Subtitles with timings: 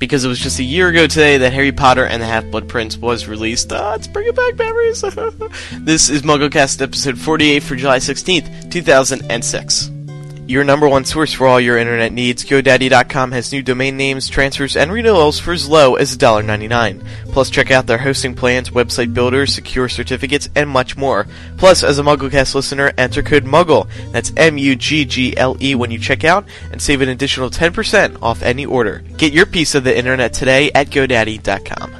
[0.00, 2.96] because it was just a year ago today that Harry Potter and the Half-Blood Prince
[2.96, 3.72] was released.
[3.72, 5.02] Uh, it's bringing back memories.
[5.72, 9.89] this is MuggleCast episode 48 for July 16th, 2006.
[10.50, 14.76] Your number one source for all your internet needs, GoDaddy.com has new domain names, transfers,
[14.76, 17.06] and renewals for as low as $1.99.
[17.26, 21.28] Plus, check out their hosting plans, website builders, secure certificates, and much more.
[21.56, 26.82] Plus, as a MuggleCast listener, enter code MUGGLE, that's M-U-G-G-L-E when you check out, and
[26.82, 29.04] save an additional 10% off any order.
[29.18, 31.92] Get your piece of the internet today at GoDaddy.com.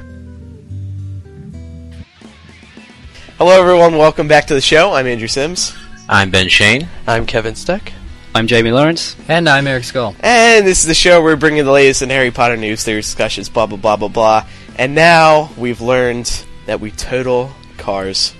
[3.37, 4.91] Hello everyone, welcome back to the show.
[4.91, 5.73] I'm Andrew Sims.
[6.09, 6.89] I'm Ben Schoen.
[7.07, 7.93] I'm Kevin Steck.
[8.33, 9.17] I'm Jamie Lawrence.
[9.27, 10.15] And I'm Eric Scull.
[10.21, 13.05] And this is the show where we're bringing the latest in Harry Potter news, theories,
[13.05, 14.45] discussions, blah, blah, blah, blah, blah.
[14.77, 18.33] And now we've learned that we total cars.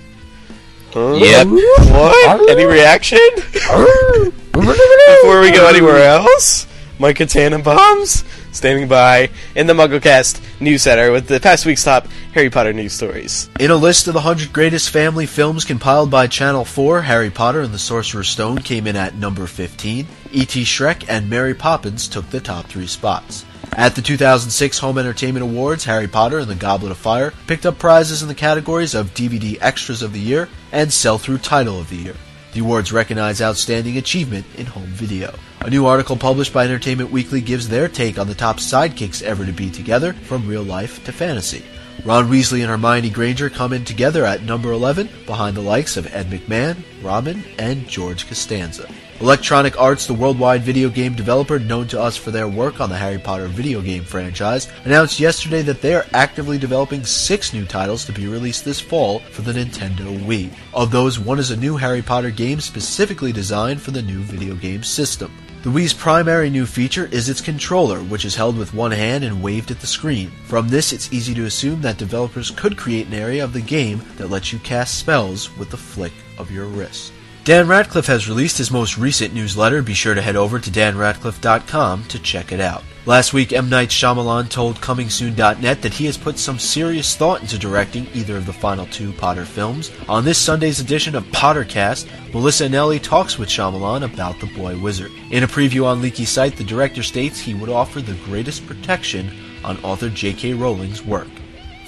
[0.94, 1.16] Huh?
[1.16, 1.46] Yep.
[1.46, 2.50] What?
[2.50, 3.18] Any reaction?
[3.34, 6.66] Before we go anywhere else,
[6.98, 12.50] Micah Tannenbaums standing by in the MuggleCast News Center with the past week's top Harry
[12.50, 13.50] Potter news stories.
[13.58, 17.62] In a list of the 100 greatest family films compiled by Channel 4, Harry Potter
[17.62, 20.06] and the Sorcerer's Stone came in at number 15.
[20.32, 20.62] E.T.
[20.62, 23.44] Shrek and Mary Poppins took the top three spots.
[23.74, 27.78] At the 2006 Home Entertainment Awards, Harry Potter and the Goblet of Fire picked up
[27.78, 31.88] prizes in the categories of DVD Extras of the Year and Sell Through Title of
[31.88, 32.14] the Year.
[32.52, 35.34] The awards recognize outstanding achievement in home video.
[35.64, 39.46] A new article published by Entertainment Weekly gives their take on the top sidekicks ever
[39.46, 41.64] to be together, from real life to fantasy.
[42.04, 46.12] Ron Weasley and Hermione Granger come in together at number 11, behind the likes of
[46.12, 48.88] Ed McMahon, Robin, and George Costanza.
[49.20, 52.96] Electronic Arts, the worldwide video game developer known to us for their work on the
[52.96, 58.04] Harry Potter video game franchise, announced yesterday that they are actively developing six new titles
[58.04, 60.52] to be released this fall for the Nintendo Wii.
[60.74, 64.56] Of those, one is a new Harry Potter game specifically designed for the new video
[64.56, 65.30] game system.
[65.62, 69.40] The Wii's primary new feature is its controller, which is held with one hand and
[69.40, 70.32] waved at the screen.
[70.46, 74.02] From this, it's easy to assume that developers could create an area of the game
[74.16, 77.12] that lets you cast spells with the flick of your wrist.
[77.44, 79.82] Dan Radcliffe has released his most recent newsletter.
[79.82, 82.84] Be sure to head over to danradcliffe.com to check it out.
[83.04, 83.68] Last week, M.
[83.68, 88.46] Night Shyamalan told ComingSoon.net that he has put some serious thought into directing either of
[88.46, 89.90] the final two Potter films.
[90.08, 95.10] On this Sunday's edition of Pottercast, Melissa Anelli talks with Shyamalan about The Boy Wizard.
[95.32, 99.32] In a preview on Leaky Site, the director states he would offer the greatest protection
[99.64, 100.52] on author J.K.
[100.52, 101.26] Rowling's work.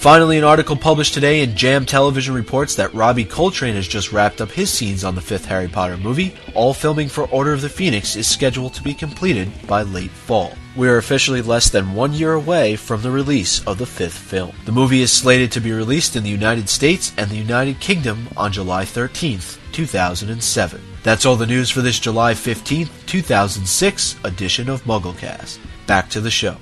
[0.04, 4.42] Finally, an article published today in Jam Television reports that Robbie Coltrane has just wrapped
[4.42, 6.36] up his scenes on the fifth Harry Potter movie.
[6.52, 10.52] All filming for Order of the Phoenix is scheduled to be completed by late fall.
[10.76, 14.54] We are officially less than one year away from the release of the fifth film.
[14.66, 18.28] The movie is slated to be released in the United States and the United Kingdom
[18.36, 20.82] on July 13th, 2007.
[21.02, 25.60] That's all the news for this July 15th, 2006 edition of MuggleCast.
[25.86, 26.58] Back to the show.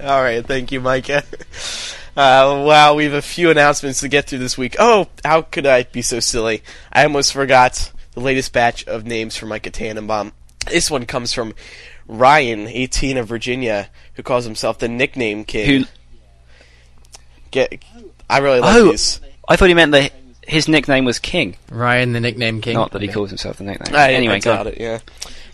[0.00, 1.24] All right, thank you, Micah.
[2.16, 4.76] Uh, wow, we have a few announcements to get through this week.
[4.78, 6.62] Oh, how could I be so silly?
[6.92, 10.32] I almost forgot the latest batch of names for Micah Tannenbaum.
[10.70, 11.54] This one comes from
[12.06, 15.80] Ryan, 18 of Virginia, who calls himself the Nickname King.
[15.82, 15.86] Who-
[17.50, 17.84] Get,
[18.28, 19.20] I really like Oh, these.
[19.48, 20.12] I thought he meant that
[20.46, 22.74] his nickname was King, Ryan, the nickname king.
[22.74, 23.94] not that he calls himself the nickname.
[23.94, 24.54] I, anyway, I go.
[24.56, 24.80] doubt it.
[24.80, 24.98] Yeah.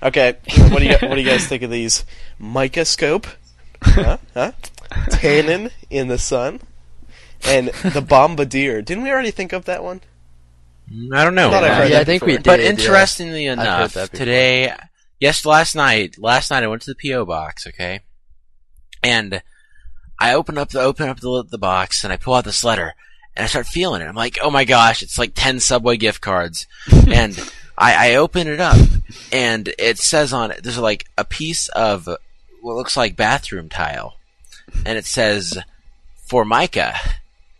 [0.03, 0.37] Okay.
[0.71, 2.07] What do you What do you guys think of these?
[2.39, 3.27] Micah Scope,
[3.83, 4.17] huh?
[4.33, 4.53] huh?
[5.11, 6.61] Tannin in the sun,
[7.45, 8.83] and the Bombardier.
[8.83, 10.01] Didn't we already think of that one?
[11.13, 11.49] I don't know.
[11.49, 12.45] I thought I've Uh, yeah, I think we did.
[12.45, 14.75] but interestingly I've enough, today,
[15.21, 18.01] yes, last night, last night I went to the PO box, okay,
[19.03, 19.43] and
[20.19, 22.95] I open up the open up the the box and I pull out this letter
[23.37, 24.07] and I start feeling it.
[24.07, 26.67] I'm like, oh my gosh, it's like ten Subway gift cards,
[27.09, 27.39] and
[27.79, 28.77] I, I open it up
[29.33, 32.07] and it says on it there's like a piece of
[32.61, 34.17] what looks like bathroom tile,
[34.87, 35.59] and it says
[36.27, 36.95] for Micah.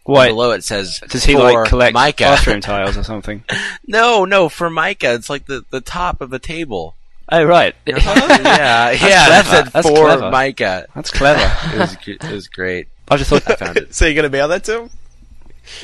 [0.07, 2.25] And Why below it says does he for like collect Micah.
[2.25, 3.45] bathroom tiles or something?
[3.87, 6.95] No, no, for Micah, it's like the, the top of the table.
[7.33, 9.49] Oh right, oh, yeah, yeah, that clever.
[9.49, 10.31] said That's for clever.
[10.33, 10.87] Micah.
[10.95, 11.53] that's clever.
[11.75, 12.89] It was, it was great.
[13.09, 13.95] I just thought I found it.
[13.95, 14.91] So you're gonna mail that to him?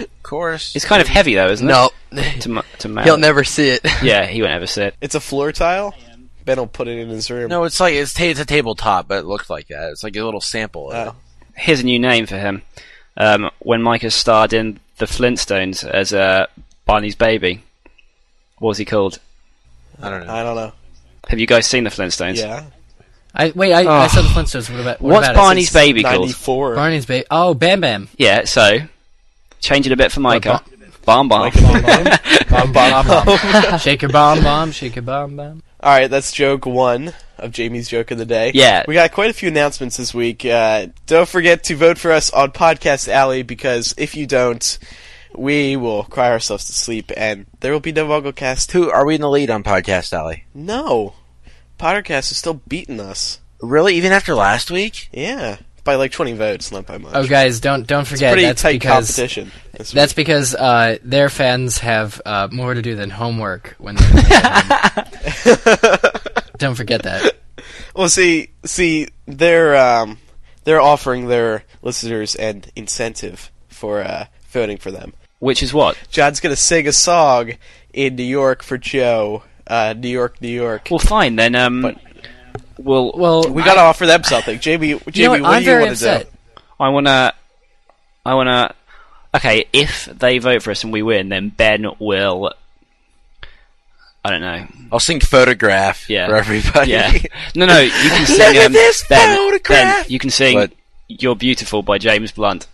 [0.00, 0.74] Of course.
[0.74, 2.16] it's kind of heavy though, isn't No, it?
[2.16, 2.22] No.
[2.40, 3.04] to, mu- to mail.
[3.04, 3.80] he'll never see it.
[4.02, 4.94] Yeah, he won't ever see it.
[5.00, 5.94] It's a floor tile.
[6.46, 7.48] Ben will put it in his room.
[7.50, 9.90] No, it's like it's, ta- it's a tabletop, but it looks like that.
[9.90, 10.90] It's like a little sample.
[10.92, 11.10] Of it.
[11.10, 11.16] Oh.
[11.56, 12.62] Here's a new name for him.
[13.16, 16.46] Um, when Micah starred in the Flintstones as uh,
[16.84, 17.62] Barney's baby,
[18.58, 19.18] what was he called?
[20.00, 20.32] I don't know.
[20.32, 20.72] I don't know.
[21.28, 22.36] Have you guys seen the Flintstones?
[22.38, 22.64] Yeah.
[23.34, 23.72] I wait.
[23.72, 24.08] I, I Oh.
[24.08, 24.70] saw the Flintstones.
[24.70, 25.38] What about what What's about it?
[25.38, 26.20] Barney's baby called?
[26.20, 26.74] Ninety-four.
[26.74, 27.26] Barney's baby.
[27.30, 28.08] Oh, Bam Bam.
[28.16, 28.78] Yeah, so
[29.60, 30.62] change it a bit for Micah.
[31.04, 31.52] Bomb bomb.
[31.52, 31.82] Bomb
[32.72, 32.72] bomb.
[32.72, 33.78] bomb bomb.
[33.78, 34.72] shake your bomb bomb.
[34.72, 35.62] Shake your bomb bomb.
[35.80, 38.52] All right, that's joke one of Jamie's joke of the day.
[38.54, 38.84] Yeah.
[38.88, 40.44] we got quite a few announcements this week.
[40.44, 44.78] Uh, don't forget to vote for us on Podcast Alley because if you don't,
[45.36, 48.72] we will cry ourselves to sleep, and there will be no MuggleCast.
[48.72, 50.44] Who are we in the lead on Podcast Alley?
[50.54, 51.12] No,
[51.78, 53.40] Pottercast is still beating us.
[53.60, 53.94] Really?
[53.96, 55.08] Even after last week?
[55.12, 57.14] Yeah, by like twenty votes, not by much.
[57.14, 59.52] Oh, guys, don't don't forget pretty that's tight because competition.
[59.78, 64.12] This that's because uh, their fans have uh, more to do than homework when they're.
[66.58, 67.36] Don't forget that.
[67.94, 70.18] Well, see, see, they're um,
[70.64, 75.12] they're offering their listeners an incentive for uh, voting for them.
[75.38, 75.98] Which is what?
[76.10, 77.52] John's gonna sing a song
[77.92, 79.42] in New York for Joe.
[79.66, 80.88] Uh, New York, New York.
[80.90, 81.54] Well, fine then.
[81.54, 81.98] Um, But-
[82.78, 83.12] we'll.
[83.14, 84.58] Well, we gotta offer them something.
[84.60, 85.40] Jamie, Jamie, you know what?
[85.42, 86.20] what I'm do you very want upset.
[86.20, 86.62] to do?
[86.80, 87.34] I wanna.
[88.24, 88.74] I wanna.
[89.34, 92.52] Okay, if they vote for us and we win, then Ben will.
[94.24, 94.66] I don't know.
[94.90, 96.26] I'll sing photograph Yeah.
[96.28, 96.90] for everybody.
[96.92, 97.12] Yeah.
[97.54, 97.78] No, no.
[97.78, 98.38] You can sing.
[98.38, 100.02] Look at um, this ben, photograph!
[100.02, 100.72] Ben, you can sing What?
[101.08, 102.66] "You're Beautiful" by James Blunt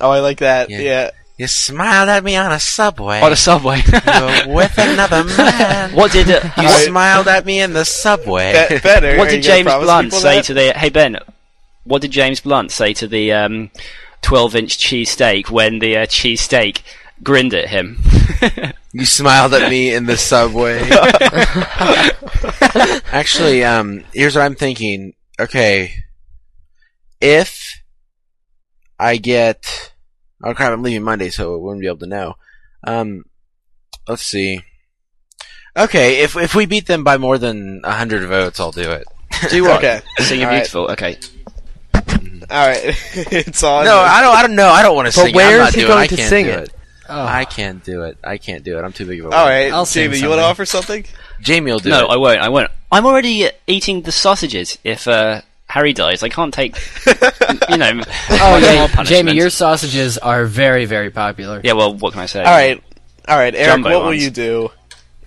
[0.00, 0.68] Oh, I like that.
[0.70, 0.80] Yeah.
[0.80, 1.10] Yeah.
[1.38, 3.20] You smiled at me on a subway.
[3.20, 3.76] on a subway.
[4.46, 5.92] With another man.
[5.94, 6.84] what did uh, You Alright.
[6.86, 8.66] smiled at me in the subway.
[8.68, 9.16] Be- better.
[9.18, 10.44] what did James Blunt say that?
[10.46, 10.72] to the?
[10.74, 11.18] Hey Ben,
[11.84, 13.70] what did James Blunt say to the um,
[14.24, 16.82] 12-inch cheese steak when the uh, cheese steak
[17.22, 17.98] grinned at him?
[18.96, 20.78] You smiled at me in the subway.
[23.12, 25.14] Actually, um, here's what I'm thinking.
[25.40, 25.94] Okay,
[27.20, 27.82] if
[28.96, 29.92] I get,
[30.44, 32.34] oh crap, I'm leaving Monday, so I wouldn't be able to know.
[32.84, 33.24] Um,
[34.06, 34.62] let's see.
[35.76, 39.08] Okay, if if we beat them by more than hundred votes, I'll do it.
[39.50, 39.78] Do what?
[39.78, 40.02] Okay.
[40.18, 40.60] Sing "You're All right.
[40.60, 41.18] Beautiful." Okay.
[42.50, 42.80] All right,
[43.14, 43.84] it's on.
[43.84, 44.36] No, I don't.
[44.36, 44.68] I don't know.
[44.68, 45.30] I don't want to But sing.
[45.34, 45.36] it.
[45.36, 46.72] where I'm is he going I to sing do it?
[47.08, 47.22] Oh.
[47.22, 48.16] I can't do it.
[48.24, 48.82] I can't do it.
[48.82, 49.36] I'm too big of a.
[49.36, 51.04] All right, I'll sing Jamie, you want to offer something?
[51.40, 52.10] Jamie will do no, it.
[52.10, 52.40] I won't.
[52.40, 52.70] I won't.
[52.90, 54.78] I'm already eating the sausages.
[54.84, 56.76] If uh, Harry dies, I can't take.
[57.68, 58.00] you know.
[58.30, 59.02] Oh yeah.
[59.04, 61.60] Jamie, your sausages are very, very popular.
[61.62, 61.72] Yeah.
[61.74, 62.42] Well, what can I say?
[62.42, 62.82] All right,
[63.28, 63.66] all right, Eric.
[63.68, 64.70] Jumbo what will you do?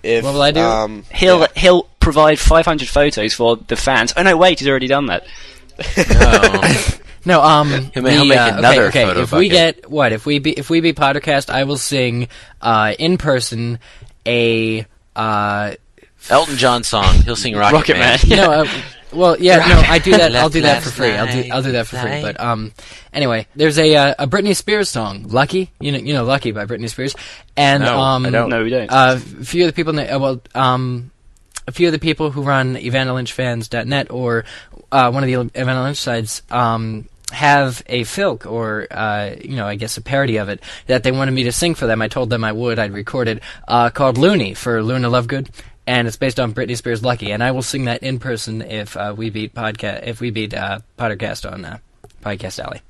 [0.02, 0.60] If What will I do?
[0.60, 1.46] Um, He'll yeah.
[1.56, 4.14] he'll provide 500 photos for the fans.
[4.16, 5.26] Oh no, wait, he's already done that.
[6.08, 7.04] No.
[7.28, 9.04] No, um, He'll ma- he'll make uh, another okay, okay.
[9.04, 12.28] photo If we get what if we be if we be Pottercast, I will sing
[12.62, 13.80] uh, in person
[14.24, 15.74] a uh,
[16.30, 17.14] Elton John song.
[17.22, 18.18] He'll sing Rocket, Rocket Man.
[18.26, 18.38] Man.
[18.38, 18.68] no, uh,
[19.12, 20.34] well, yeah, no, I do that.
[20.34, 21.10] I'll do that for free.
[21.10, 22.22] I'll do I'll do that for free.
[22.22, 22.72] But um,
[23.12, 26.64] anyway, there's a uh, a Britney Spears song, "Lucky." You know, you know, "Lucky" by
[26.64, 27.14] Britney Spears,
[27.58, 28.48] and No, um, I don't.
[28.48, 28.90] No, we don't.
[28.90, 31.10] uh, a few of the people, in the, uh, well, um,
[31.66, 34.46] a few of the people who run EvannaLynchFans.net or
[34.90, 39.66] uh, one of the Evanna Lynch sites um, have a filk or uh, you know,
[39.66, 42.00] I guess a parody of it that they wanted me to sing for them.
[42.00, 42.78] I told them I would.
[42.78, 45.48] I'd record it uh, called Looney for Luna Lovegood.
[45.86, 48.94] And it's based on Britney Spears' "Lucky," and I will sing that in person if
[48.94, 51.78] uh, we beat podcast if we beat uh, Pottercast on uh,
[52.22, 52.82] Podcast Alley.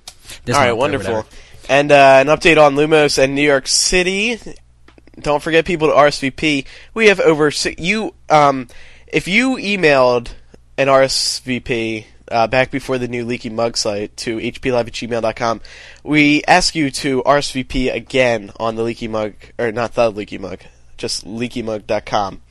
[0.49, 1.25] All right, wonderful.
[1.69, 4.38] And uh, an update on Lumos and New York City.
[5.20, 6.64] Don't forget people to RSVP.
[6.94, 8.14] We have over si- you.
[8.31, 8.67] Um,
[9.06, 10.31] if you emailed
[10.76, 15.61] an RSVP uh, back before the new Leaky Mug site to hplive at gmail.com,
[16.03, 20.61] we ask you to RSVP again on the Leaky Mug, or not the Leaky Mug,
[20.97, 22.43] just leakymug.com.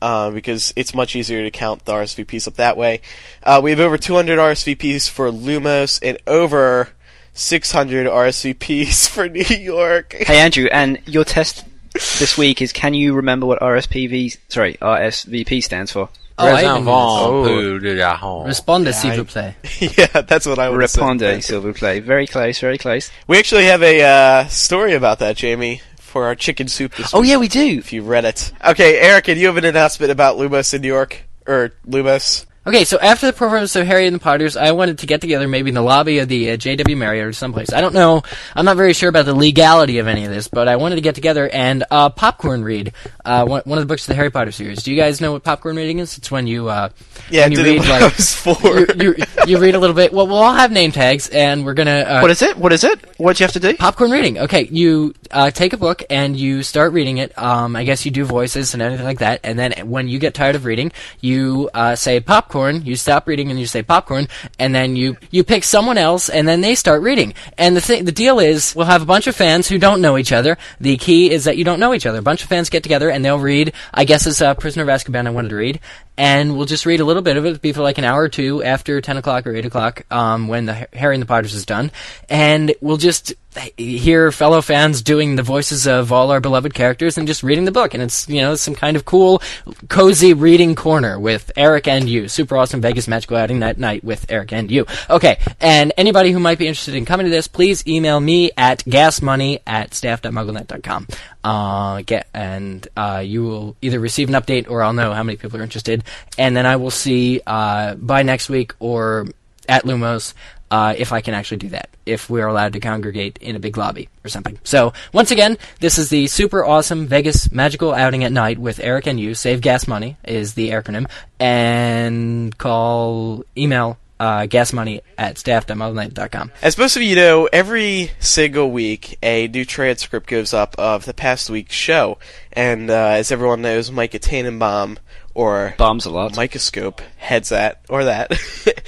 [0.00, 3.00] Uh, because it's much easier to count the RSVPs up that way.
[3.44, 6.88] Uh, we have over 200 RSVPs for Lumos and over
[7.34, 10.14] 600 RSVPs for New York.
[10.18, 15.62] Hey Andrew, and your test this week is can you remember what RSPV sorry RSVP
[15.62, 16.08] stands for?
[16.42, 17.78] Oh, I even- Reservoir, Oh.
[17.78, 18.46] De la honte.
[18.48, 19.54] Responde, s'il vous plaît.
[19.98, 21.00] yeah, that's what I would say.
[21.00, 22.00] Répondez, s'il vous plaît.
[22.02, 23.10] Very close, very close.
[23.26, 27.20] We actually have a uh, story about that, Jamie, for our chicken soup this Oh
[27.20, 27.30] week.
[27.30, 27.78] yeah, we do.
[27.78, 28.52] If you read it.
[28.64, 31.24] Okay, Erica, do you have an announcement about Lumos in New York?
[31.46, 32.46] Or Lumos?
[32.64, 35.48] Okay, so after the performance of Harry and the Potters, I wanted to get together
[35.48, 37.72] maybe in the lobby of the uh, JW Marriott or someplace.
[37.72, 38.22] I don't know.
[38.54, 41.00] I'm not very sure about the legality of any of this, but I wanted to
[41.00, 42.92] get together and uh, popcorn read
[43.24, 44.84] uh, one, one of the books of the Harry Potter series.
[44.84, 46.16] Do you guys know what popcorn reading is?
[46.16, 46.90] It's when you uh,
[47.30, 48.54] Yeah, when you read like I was four.
[48.94, 50.12] you, you, you read a little bit.
[50.12, 51.90] Well, we'll all have name tags, and we're gonna.
[51.90, 52.56] Uh, What is it?
[52.56, 53.18] What is it?
[53.18, 53.74] What do you have to do?
[53.74, 54.38] Popcorn reading.
[54.38, 57.36] Okay, you uh, take a book and you start reading it.
[57.36, 59.40] Um, I guess you do voices and everything like that.
[59.42, 62.51] And then when you get tired of reading, you uh, say popcorn.
[62.84, 64.28] You stop reading and you say popcorn.
[64.58, 67.34] And then you you pick someone else, and then they start reading.
[67.56, 70.18] And the thing, the deal is, we'll have a bunch of fans who don't know
[70.18, 70.58] each other.
[70.80, 72.18] The key is that you don't know each other.
[72.18, 73.72] A bunch of fans get together and they'll read.
[73.92, 75.26] I guess it's uh, Prisoner of Azkaban.
[75.26, 75.80] I wanted to read.
[76.18, 77.48] and we'll just read a little bit of it.
[77.48, 80.46] It'll be for like an hour or two after 10 o'clock or 8 o'clock um,
[80.46, 81.90] when the Harry and the Potters is done.
[82.28, 83.32] And we'll just
[83.76, 87.72] hear fellow fans doing the voices of all our beloved characters and just reading the
[87.72, 87.94] book.
[87.94, 89.42] And it's, you know, some kind of cool,
[89.88, 92.28] cozy reading corner with Eric and you.
[92.28, 94.86] Super awesome Vegas magical outing that night with Eric and you.
[95.10, 98.80] Okay, and anybody who might be interested in coming to this, please email me at
[98.80, 101.08] gasmoney at staff.mugglenet.com.
[101.44, 105.36] Uh, get, and uh, you will either receive an update or I'll know how many
[105.36, 106.04] people are interested.
[106.38, 109.26] And then I will see uh, by next week or
[109.68, 110.34] at Lumos
[110.72, 113.76] uh, if I can actually do that, if we're allowed to congregate in a big
[113.76, 114.58] lobby or something.
[114.64, 119.06] So, once again, this is the super awesome Vegas magical outing at night with Eric
[119.06, 119.34] and you.
[119.34, 121.10] Save gas money is the acronym.
[121.38, 126.52] And call, email uh, gasmoney at staff.mugglenet.com.
[126.62, 131.12] As most of you know, every single week a new transcript goes up of the
[131.12, 132.16] past week's show,
[132.50, 134.98] and uh, as everyone knows, Micah Tannenbaum
[135.34, 136.32] or Bombs a lot.
[136.32, 138.32] Micahscope heads that or that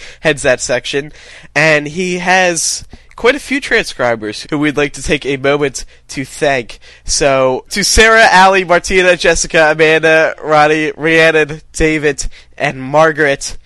[0.21, 1.13] heads that section,
[1.55, 2.87] and he has
[3.17, 6.79] quite a few transcribers who we'd like to take a moment to thank.
[7.05, 13.57] So to Sarah, Ali, Martina, Jessica, Amanda, Ronnie, Rhiannon, David, and Margaret,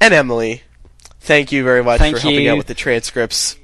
[0.00, 0.62] and Emily.
[1.20, 3.56] Thank you very much Thank for helping out with the transcripts.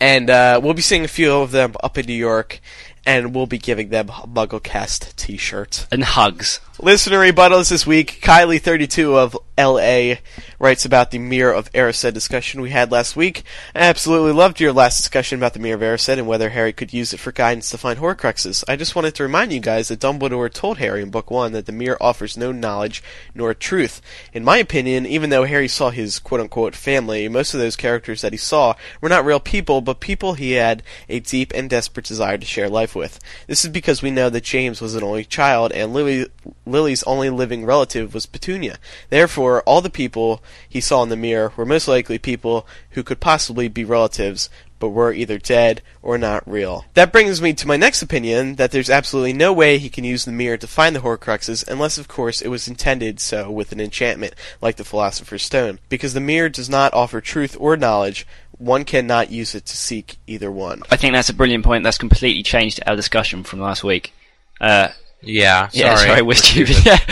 [0.00, 2.60] And uh, we'll be seeing a few of them up in New York,
[3.06, 5.86] and we'll be giving them a MuggleCast t-shirt.
[5.90, 6.60] And hugs.
[6.80, 8.20] Listener rebuttals this week.
[8.20, 10.16] Kylie32 of LA
[10.58, 13.44] writes about the Mirror of Erised discussion we had last week.
[13.76, 16.92] I absolutely loved your last discussion about the Mirror of Erised and whether Harry could
[16.92, 18.64] use it for guidance to find Horcruxes.
[18.66, 21.66] I just wanted to remind you guys that Dumbledore told Harry in Book 1 that
[21.66, 23.04] the mirror offers no knowledge
[23.36, 24.02] nor truth.
[24.32, 28.32] In my opinion, even though Harry saw his quote-unquote family, most of those characters that
[28.32, 32.36] he saw were not real people, but people he had a deep and desperate desire
[32.36, 33.20] to share life with.
[33.46, 36.26] This is because we know that James was an only child and Lily,
[36.66, 38.78] Lily's only living relative was Petunia.
[39.10, 43.20] Therefore, all the people he saw in the mirror were most likely people who could
[43.20, 46.84] possibly be relatives, but were either dead or not real.
[46.94, 50.24] That brings me to my next opinion that there's absolutely no way he can use
[50.24, 53.80] the mirror to find the Horcruxes, unless, of course, it was intended so with an
[53.80, 55.78] enchantment, like the Philosopher's Stone.
[55.88, 58.26] Because the mirror does not offer truth or knowledge,
[58.58, 60.82] one cannot use it to seek either one.
[60.90, 61.84] I think that's a brilliant point.
[61.84, 64.12] That's completely changed our discussion from last week.
[64.60, 64.88] Uh,
[65.26, 66.08] Yeah, yeah, sorry.
[66.08, 66.84] sorry, we're stupid.
[66.84, 66.96] Yeah.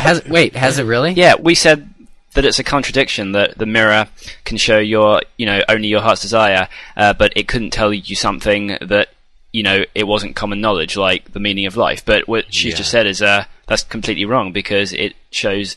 [0.00, 1.12] has, wait, has it really?
[1.12, 1.88] yeah, we said
[2.34, 4.08] that it's a contradiction that the mirror
[4.44, 8.16] can show your, you know, only your heart's desire, uh, but it couldn't tell you
[8.16, 9.08] something that,
[9.52, 12.04] you know, it wasn't common knowledge, like the meaning of life.
[12.04, 12.78] But what she's Yeah.
[12.78, 15.76] just said is uh, that's completely wrong because it shows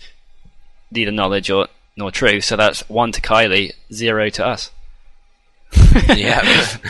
[0.91, 2.44] neither knowledge or nor truth.
[2.46, 4.72] So that's one to Kylie, zero to us.
[6.15, 6.41] yeah.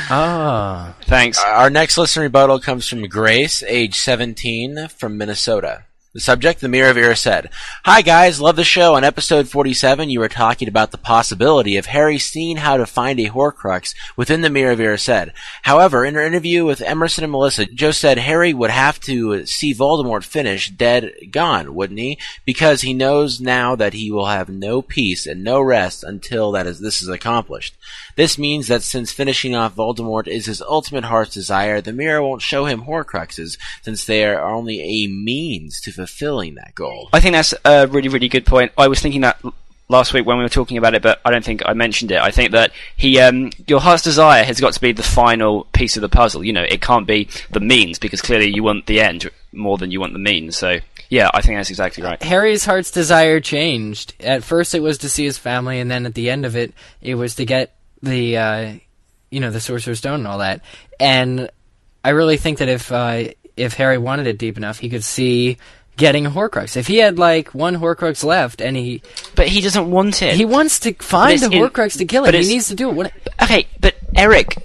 [0.10, 0.96] Ah.
[1.04, 1.42] Thanks.
[1.44, 5.84] Our next listener rebuttal comes from Grace, age 17, from Minnesota.
[6.18, 7.48] The subject, The Mirror of Erised.
[7.86, 8.96] Hi guys, love the show.
[8.96, 13.20] On episode 47, you were talking about the possibility of Harry seeing how to find
[13.20, 15.32] a Horcrux within the Mirror of Erised.
[15.62, 19.76] However, in her interview with Emerson and Melissa, Joe said Harry would have to see
[19.76, 22.18] Voldemort finish dead gone, wouldn't he?
[22.46, 26.66] Because he knows now that he will have no peace and no rest until that
[26.66, 27.76] is this is accomplished.
[28.18, 32.42] This means that since finishing off Voldemort is his ultimate heart's desire, the mirror won't
[32.42, 37.10] show him Horcruxes, since they are only a means to fulfilling that goal.
[37.14, 38.72] I think that's a really, really good point.
[38.76, 39.40] I was thinking that
[39.88, 42.20] last week when we were talking about it, but I don't think I mentioned it.
[42.20, 45.96] I think that he, um, your heart's desire has got to be the final piece
[45.96, 46.44] of the puzzle.
[46.44, 49.92] You know, it can't be the means because clearly you want the end more than
[49.92, 50.58] you want the means.
[50.58, 52.22] So, yeah, I think that's exactly right.
[52.24, 54.16] Harry's heart's desire changed.
[54.20, 56.74] At first, it was to see his family, and then at the end of it,
[57.00, 58.74] it was to get the, uh,
[59.30, 60.62] you know, the Sorcerer's Stone and all that.
[61.00, 61.50] And
[62.04, 63.26] I really think that if uh,
[63.56, 65.58] if Harry wanted it deep enough, he could see
[65.98, 66.78] getting a Horcrux.
[66.78, 69.02] If he had like one Horcrux left, and he
[69.36, 70.36] But he doesn't want it.
[70.36, 72.94] he wants to find a in- Horcrux to kill it, he needs to do it.
[72.96, 73.12] What,
[73.42, 74.56] Okay, but Eric,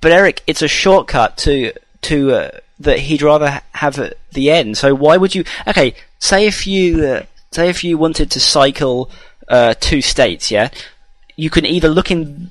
[0.00, 1.72] but Eric, it's a shortcut to
[2.02, 4.78] to uh, that he'd rather have at the end.
[4.78, 5.44] So why would you?
[5.68, 7.22] Okay, say if you uh,
[7.52, 9.10] say if you wanted to cycle
[9.48, 10.70] uh, two states, yeah,
[11.36, 12.50] you can either look in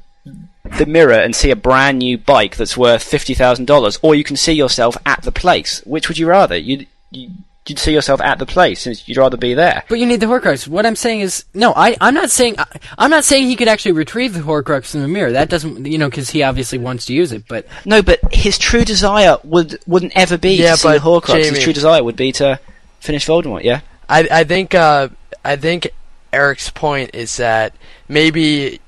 [0.78, 4.24] the mirror and see a brand new bike that's worth fifty thousand dollars, or you
[4.24, 5.82] can see yourself at the place.
[5.86, 6.58] Which would you rather?
[6.58, 7.32] You'd you,
[7.70, 9.84] you'd see yourself at the place since you'd rather be there.
[9.88, 10.68] But you need the Horcrux.
[10.68, 12.66] What I'm saying is, no, I, I'm not saying, I,
[12.98, 15.32] I'm not saying he could actually retrieve the Horcrux from the mirror.
[15.32, 17.48] That doesn't, you know, because he obviously wants to use it.
[17.48, 21.46] But No, but his true desire would wouldn't ever be Yeah, to see the Horcrux.
[21.46, 22.60] His true desire would be to
[23.00, 23.64] finish Voldemort.
[23.64, 23.82] Yeah.
[24.08, 25.10] I I think uh,
[25.46, 25.92] I think
[26.34, 27.74] Eric's point is that
[28.08, 28.80] maybe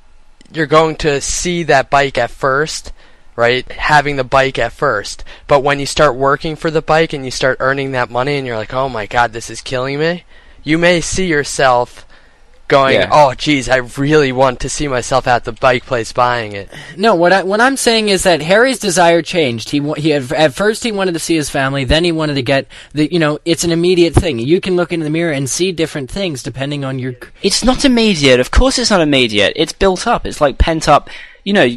[0.54, 2.92] you're going to see that bike at first,
[3.36, 3.70] right?
[3.72, 5.24] Having the bike at first.
[5.48, 8.46] But when you start working for the bike and you start earning that money and
[8.46, 10.24] you're like, oh my god, this is killing me,
[10.64, 12.06] you may see yourself
[12.72, 13.10] going, Yeah.
[13.12, 16.70] oh geez, I really want to see myself at the bike place buying it.
[16.98, 19.70] No, what I what I'm saying is that Harry's desire changed.
[19.70, 22.42] He he had, at first he wanted to see his family, then he wanted to
[22.42, 24.40] get the you know it's an immediate thing.
[24.40, 27.14] You can look into the mirror and see different things depending on your.
[27.44, 28.40] It's not immediate.
[28.40, 29.54] Of course, it's not immediate.
[29.56, 30.26] It's built up.
[30.26, 31.10] It's like pent up.
[31.44, 31.68] You know,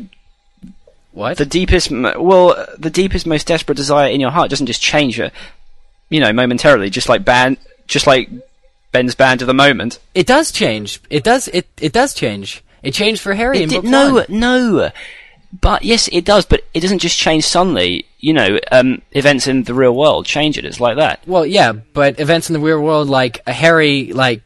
[1.13, 1.37] What?
[1.39, 5.31] the deepest, well, the deepest, most desperate desire in your heart doesn't just change, uh,
[6.11, 6.91] you know, momentarily.
[6.91, 8.29] Just like ban, just like
[8.95, 9.99] Ben's band at the moment.
[10.15, 11.01] it does change.
[11.11, 11.49] It does.
[11.49, 12.63] It it does change.
[12.83, 14.27] It changed for Harry in It book did, no, one.
[14.29, 14.91] no.
[15.61, 16.47] But yes, it does.
[16.47, 18.07] But it doesn't just change suddenly.
[18.21, 20.65] You know, um, events in the real world change it.
[20.65, 21.21] It's like that.
[21.27, 24.43] Well, yeah, but events in the real world, like a Harry, like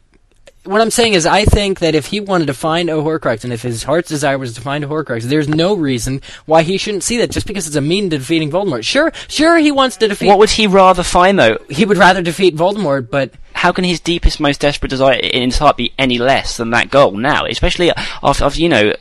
[0.69, 3.51] what I'm saying is, I think that if he wanted to find a Horcrux, and
[3.51, 7.03] if his heart's desire was to find a Horcrux, there's no reason why he shouldn't
[7.03, 7.31] see that.
[7.31, 8.83] Just because it's a mean to defeating Voldemort.
[8.83, 10.27] Sure, sure, he wants to defeat.
[10.27, 11.57] What would he rather find though?
[11.69, 15.57] he would rather defeat Voldemort, but how can his deepest, most desperate desire in his
[15.57, 17.45] heart be any less than that goal now?
[17.45, 18.93] Especially after, after you know,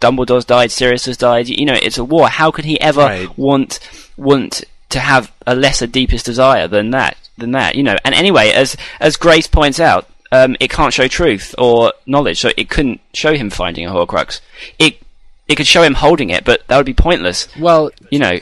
[0.00, 1.48] Dumbledore's died, Sirius has died.
[1.48, 2.28] You know, it's a war.
[2.28, 3.38] How could he ever Right.
[3.38, 3.78] want
[4.16, 7.16] want to have a lesser, deepest desire than that?
[7.38, 7.96] Than that, you know.
[8.04, 12.50] And anyway, as as Grace points out, um, it can't show truth or knowledge, so
[12.56, 14.40] it couldn't show him finding a Horcrux.
[14.78, 14.96] It
[15.48, 17.46] it could show him holding it, but that would be pointless.
[17.58, 18.40] well, You know,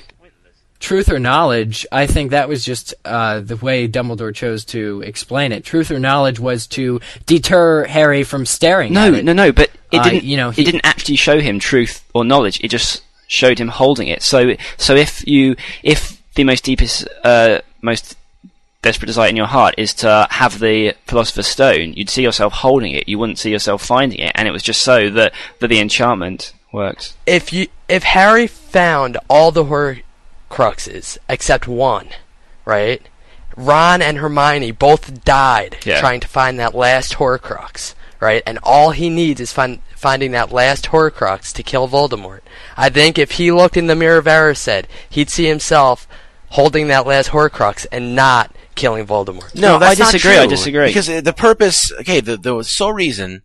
[0.78, 5.52] truth or knowledge, I think that was just uh, the way Dumbledore chose to explain
[5.52, 5.64] it.
[5.64, 9.24] Truth or knowledge was to deter Harry from staring No, at it.
[9.24, 9.50] no, no.
[9.52, 10.24] But it Uh, didn't.
[10.24, 12.60] you know, he- it didn't actually show him truth or knowledge.
[12.62, 14.22] It just showed him holding it.
[14.22, 18.16] So, so if you, if the most deepest, uh, most
[18.82, 22.92] desperate desire in your heart is to have the Philosopher's Stone, you'd see yourself holding
[22.92, 23.08] it.
[23.08, 26.52] You wouldn't see yourself finding it, and it was just so that that the enchantment
[26.72, 27.16] works.
[27.26, 32.08] If you if Harry found all the Horcruxes except one,
[32.64, 33.02] right?
[33.56, 36.00] Ron and Hermione both died Yeah.
[36.00, 38.42] trying to find that last Horcrux, right?
[38.46, 42.40] And all he needs is find, finding that last Horcrux to kill Voldemort.
[42.76, 46.06] I think if he looked in the Mirror of Erised, he'd see himself
[46.50, 49.54] holding that last Horcrux and not killing Voldemort.
[49.54, 50.86] No, No, that's I not disagree, I disagree.
[50.86, 53.42] Because the purpose, okay, the the sole reason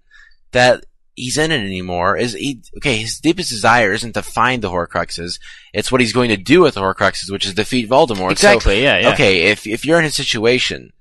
[0.52, 4.70] that he's in it anymore is he, okay, his deepest desire isn't to find the
[4.70, 5.40] Horcruxes.
[5.74, 8.32] It's what he's going to do with the Horcruxes, which is defeat Voldemort.
[8.32, 9.14] Exactly, So, yeah, yeah.
[9.14, 10.92] Okay, if if you're in a situation,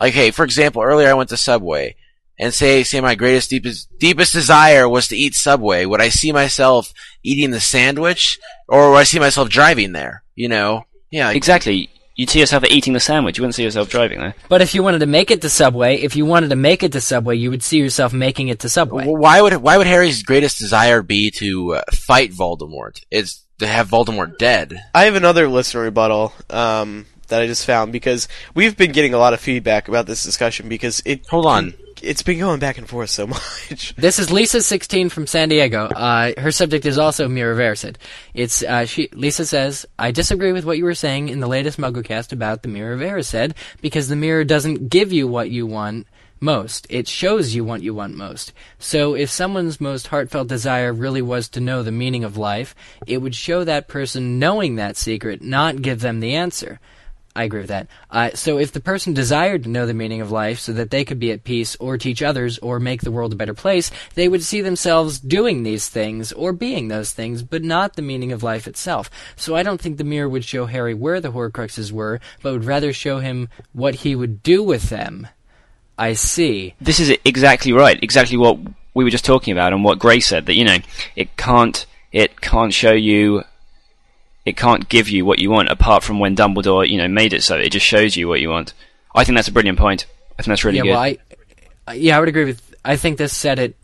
[0.00, 1.96] okay, for example, earlier I went to Subway.
[2.36, 5.84] And say, say my greatest, deepest, deepest desire was to eat Subway.
[5.84, 10.24] Would I see myself eating the sandwich, or would I see myself driving there?
[10.34, 11.90] You know, yeah, Exactly.
[12.16, 13.38] You'd see yourself eating the sandwich.
[13.38, 14.36] You wouldn't see yourself driving there.
[14.48, 16.92] But if you wanted to make it to Subway, if you wanted to make it
[16.92, 19.04] to Subway, you would see yourself making it to Subway.
[19.04, 23.04] Well, why would why would Harry's greatest desire be to uh, fight Voldemort?
[23.10, 24.80] It's to have Voldemort dead.
[24.94, 29.18] I have another listener rebuttal um, that I just found because we've been getting a
[29.18, 31.74] lot of feedback about this discussion because it Hold on.
[32.04, 33.26] It's been going back and forth so
[33.68, 33.94] much.
[33.96, 35.86] This is Lisa sixteen from San Diego.
[35.86, 37.96] Uh, her subject is also Mirror of
[38.34, 39.08] It's uh, she.
[39.12, 42.68] Lisa says, "I disagree with what you were saying in the latest MuggleCast about the
[42.68, 46.06] Mirror of Erised because the mirror doesn't give you what you want
[46.40, 46.86] most.
[46.90, 48.52] It shows you what you want most.
[48.78, 52.74] So if someone's most heartfelt desire really was to know the meaning of life,
[53.06, 56.80] it would show that person knowing that secret, not give them the answer."
[57.36, 57.88] I agree with that.
[58.10, 61.04] Uh, so if the person desired to know the meaning of life so that they
[61.04, 64.28] could be at peace or teach others or make the world a better place, they
[64.28, 68.44] would see themselves doing these things or being those things, but not the meaning of
[68.44, 69.10] life itself.
[69.34, 72.64] So I don't think the mirror would show Harry where the Horcruxes were, but would
[72.64, 75.26] rather show him what he would do with them.
[75.98, 76.74] I see.
[76.80, 78.00] this is exactly right.
[78.02, 78.58] Exactly what
[78.94, 80.78] we were just talking about, and what Grace said that you know
[81.16, 83.44] it can't it can't show you.
[84.44, 87.42] It can't give you what you want apart from when Dumbledore, you know, made it
[87.42, 87.56] so.
[87.56, 88.74] It just shows you what you want.
[89.14, 90.06] I think that's a brilliant point.
[90.38, 90.90] I think that's really yeah, good.
[90.90, 91.14] well,
[91.88, 92.74] I, yeah, I would agree with.
[92.84, 93.76] I think this said it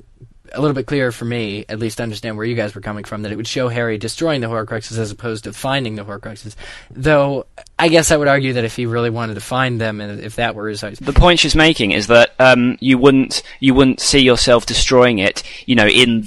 [0.52, 3.04] a little bit clearer for me, at least to understand where you guys were coming
[3.04, 3.22] from.
[3.22, 6.56] That it would show Harry destroying the Horcruxes as opposed to finding the Horcruxes.
[6.90, 7.46] Though,
[7.78, 10.36] I guess I would argue that if he really wanted to find them, and if
[10.36, 14.20] that were his, the point she's making is that um, you wouldn't you wouldn't see
[14.20, 16.26] yourself destroying it, you know, in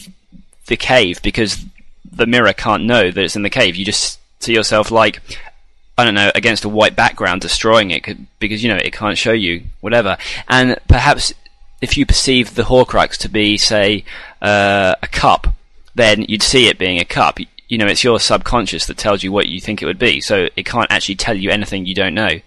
[0.67, 1.63] the cave because
[2.11, 3.75] the mirror can't know that it's in the cave.
[3.75, 5.21] You just see yourself like
[5.97, 8.05] I don't know against a white background destroying it
[8.39, 10.17] because you know it can't show you whatever.
[10.47, 11.33] And perhaps
[11.81, 14.05] if you perceive the Horcrux to be say
[14.41, 15.47] uh, a cup,
[15.95, 17.39] then you'd see it being a cup.
[17.67, 20.47] You know, it's your subconscious that tells you what you think it would be, so
[20.55, 22.39] it can't actually tell you anything you don't know.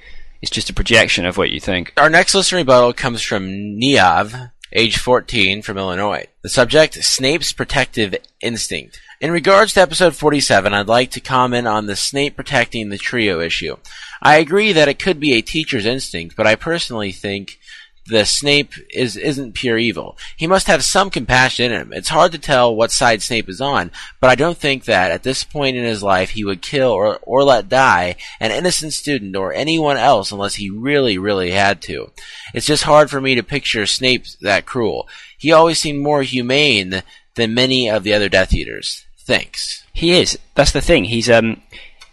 [0.42, 1.92] It's just a projection of what you think.
[1.96, 3.48] Our next listener rebuttal comes from
[3.80, 4.52] Niav.
[4.72, 6.26] age 14, from Illinois.
[6.42, 9.00] The subject, Snape's protective instinct.
[9.18, 13.40] In regards to episode 47, I'd like to comment on the Snape protecting the trio
[13.40, 13.76] issue.
[14.20, 17.58] I agree that it could be a teacher's instinct, but I personally think
[18.04, 20.18] the Snape is isn't pure evil.
[20.36, 21.92] He must have some compassion in him.
[21.94, 25.22] It's hard to tell what side Snape is on, but I don't think that at
[25.22, 29.34] this point in his life he would kill or or let die an innocent student
[29.34, 32.12] or anyone else unless he really really had to.
[32.52, 35.08] It's just hard for me to picture Snape that cruel.
[35.38, 37.02] He always seemed more humane
[37.34, 39.05] than many of the other Death Eaters.
[39.26, 39.84] Thanks.
[39.92, 40.38] He is.
[40.54, 41.04] That's the thing.
[41.04, 41.60] He's um,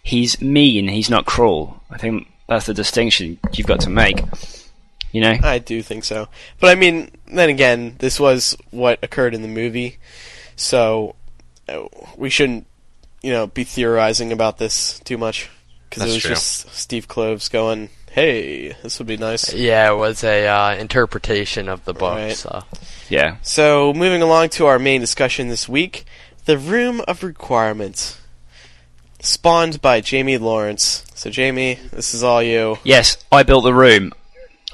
[0.02, 0.88] he's mean.
[0.88, 1.82] He's not cruel.
[1.92, 4.20] I think that's the distinction you've got to make.
[5.12, 5.36] You know.
[5.44, 6.28] I do think so.
[6.60, 10.00] But I mean, then again, this was what occurred in the movie,
[10.56, 11.14] so
[11.70, 11.84] uh,
[12.18, 12.66] we shouldn't,
[13.22, 15.52] you know, be theorizing about this too much
[15.90, 16.30] because it was true.
[16.30, 21.70] just Steve Kloves going, "Hey, this would be nice." Yeah, it was a uh, interpretation
[21.70, 22.16] of the book.
[22.16, 22.36] Right.
[22.36, 22.64] So
[23.08, 23.38] Yeah.
[23.44, 26.06] So, moving along to our main discussion this week,
[26.46, 28.20] the Room of Requirements,
[29.20, 31.06] spawned by Jamie Lawrence.
[31.16, 32.78] So, Jamie, this is all you.
[32.84, 34.12] Yes, I built the room.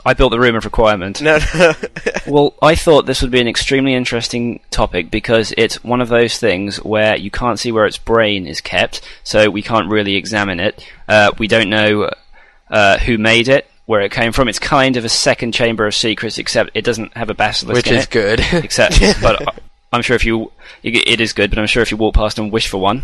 [0.05, 1.21] I built the room of requirement.
[1.21, 1.73] No, no.
[2.27, 6.38] Well, I thought this would be an extremely interesting topic because it's one of those
[6.38, 10.60] things where you can't see where its brain is kept, so we can't really examine
[10.60, 10.86] it.
[11.08, 12.10] Uh, we don't know
[12.69, 14.47] uh, who made it, where it came from.
[14.47, 17.88] It's kind of a second chamber of secrets, except it doesn't have a basilisk which
[17.88, 18.10] in is it.
[18.12, 18.39] good.
[18.53, 19.53] Except, but I-
[19.91, 20.52] I'm sure if you,
[20.84, 23.04] it is good, but I'm sure if you walk past and wish for one,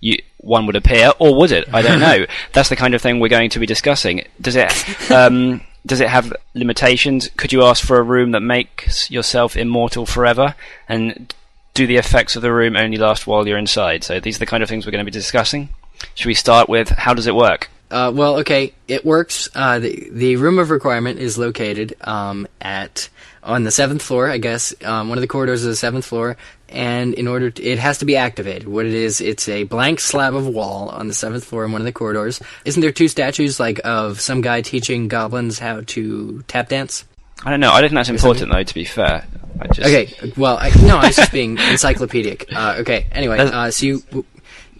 [0.00, 1.68] you, one would appear, or would it?
[1.72, 2.26] I don't know.
[2.52, 4.24] That's the kind of thing we're going to be discussing.
[4.40, 7.28] Does it, um, does it have limitations?
[7.36, 10.54] Could you ask for a room that makes yourself immortal forever?
[10.88, 11.34] And
[11.74, 14.04] do the effects of the room only last while you're inside?
[14.04, 15.68] So these are the kind of things we're going to be discussing.
[16.14, 17.70] Should we start with how does it work?
[17.90, 19.50] Uh, well, okay, it works.
[19.54, 23.10] Uh, the the room of requirement is located um, at
[23.42, 24.28] on the seventh floor.
[24.28, 26.36] I guess um, one of the corridors is the seventh floor,
[26.68, 28.68] and in order to, it has to be activated.
[28.68, 31.80] What it is, it's a blank slab of wall on the seventh floor in one
[31.80, 32.40] of the corridors.
[32.64, 37.04] Isn't there two statues like of some guy teaching goblins how to tap dance?
[37.44, 37.72] I don't know.
[37.72, 38.62] I don't think that's important though.
[38.62, 39.26] To be fair,
[39.60, 42.46] I just, Okay, well, I, no, I was just being encyclopedic.
[42.54, 44.02] Uh, okay, anyway, There's- uh, so you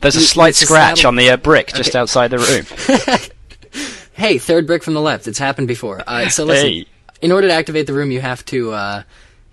[0.01, 1.99] There's a slight scratch slab- on the uh, brick just Okay.
[1.99, 3.19] outside the room.
[4.15, 5.27] Hey, third brick from the left.
[5.27, 6.03] It's happened before.
[6.07, 6.87] Uh, so listen, Hey.
[7.23, 9.03] In order to activate the room, you have to uh,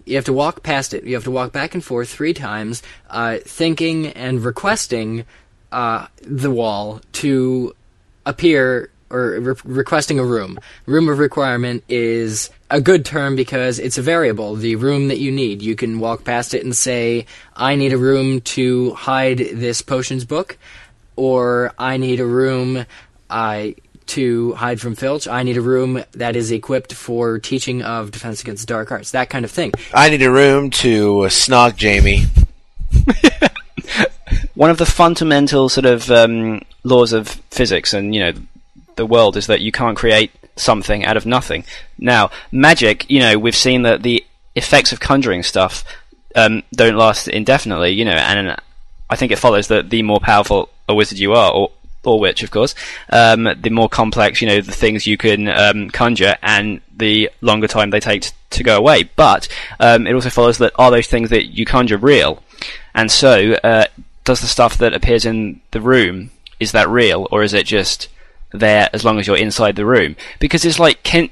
[0.05, 1.03] you have to walk past it.
[1.03, 5.23] You have to walk back and forth three times, uh, thinking and requesting
[5.71, 7.75] uh, the wall to
[8.25, 10.59] appear or re- requesting a room.
[10.85, 14.55] Room of requirement is a good term because it's a variable.
[14.55, 17.97] The room that you need, you can walk past it and say, "I need a
[17.97, 20.57] room to hide this potions book,"
[21.15, 22.85] or "I need a room."
[23.31, 23.75] I
[24.09, 25.27] to hide from Filch.
[25.27, 29.11] I need a room that is equipped for teaching of defense against dark arts.
[29.11, 29.71] That kind of thing.
[29.93, 32.25] I need a room to snog Jamie.
[34.55, 38.33] one of the fundamental sort of um, laws of physics and you know
[38.95, 41.63] the world is that you can't create something out of nothing.
[41.97, 45.85] Now, magic, you know, we've seen that the effects of conjuring stuff
[46.35, 48.57] um, don't last indefinitely, you know, and
[49.09, 51.71] I think it follows that the more powerful a wizard you are, or
[52.09, 52.75] or witch, of course,
[53.11, 57.67] um, the more complex, you know, the things you can um, conjure, and the longer
[57.67, 59.03] time they take t- to go away.
[59.03, 59.47] But
[59.79, 62.43] um, it also follows that are those things that you conjure real?
[62.93, 63.85] And so, uh,
[64.25, 68.09] does the stuff that appears in the room is that real, or is it just
[68.51, 70.15] there as long as you're inside the room?
[70.39, 71.29] Because it's like, can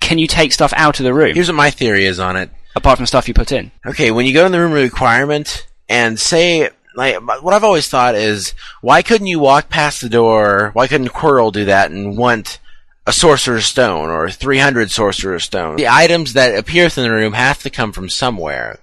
[0.00, 2.50] can you take stuff out of the room Here's what my theory is on it.
[2.76, 3.72] apart from stuff you put in?
[3.84, 8.14] Okay, when you go in the room requirement and say, like, what I've always thought
[8.14, 10.70] is, why couldn't you walk past the door?
[10.72, 12.58] Why couldn't Quirrell do that and want
[13.06, 15.76] a sorcerer's stone or 300 sorcerer's stone?
[15.76, 18.80] The items that appear within the room have to come from somewhere.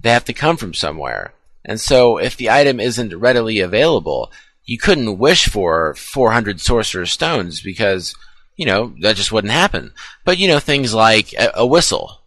[0.00, 1.34] They have to come from somewhere.
[1.64, 4.32] And so, if the item isn't readily available,
[4.64, 8.14] you couldn't wish for 400 sorcerer's stones because,
[8.56, 9.92] you know, that just wouldn't happen.
[10.24, 12.22] But, you know, things like a, a whistle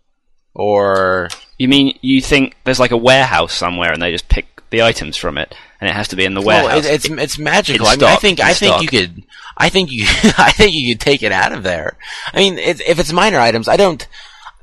[0.54, 4.82] or You mean you think there's like a warehouse somewhere and they just pick the
[4.82, 6.86] items from it, and it has to be in the Well, warehouse?
[6.86, 7.86] it, it's it's magical.
[7.88, 8.82] I mean, I think I think stock.
[8.82, 9.24] you could.
[9.58, 10.06] I think you.
[10.38, 11.98] I think you could take it out of there.
[12.34, 14.08] I mean, it, if it's minor items, I don't.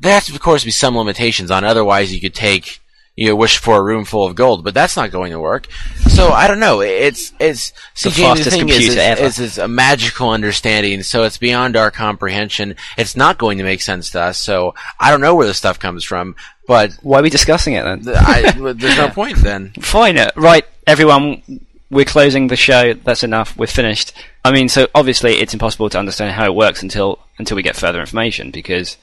[0.00, 1.64] There has to, of course, be some limitations on.
[1.64, 2.80] Otherwise, you could take.
[3.18, 5.66] You know, wish for a room full of gold, but that's not going to work.
[6.07, 6.81] So I don't know.
[6.83, 11.24] It's it's see, The James, the thing is, computer is, is a magical understanding, so
[11.24, 12.76] it's beyond our comprehension.
[12.96, 14.38] It's not going to make sense to us.
[14.38, 16.37] So I don't know where this stuff comes from,
[16.68, 18.14] but Why are we discussing it then?
[18.16, 19.72] I, there's no point then.
[19.81, 20.16] Fine.
[20.16, 21.42] uh, Right, everyone,
[21.90, 22.94] we're closing the show.
[22.94, 23.57] That's enough.
[23.57, 24.12] We're finished.
[24.44, 27.74] I mean, so obviously it's impossible to understand how it works until until we get
[27.74, 28.96] further information because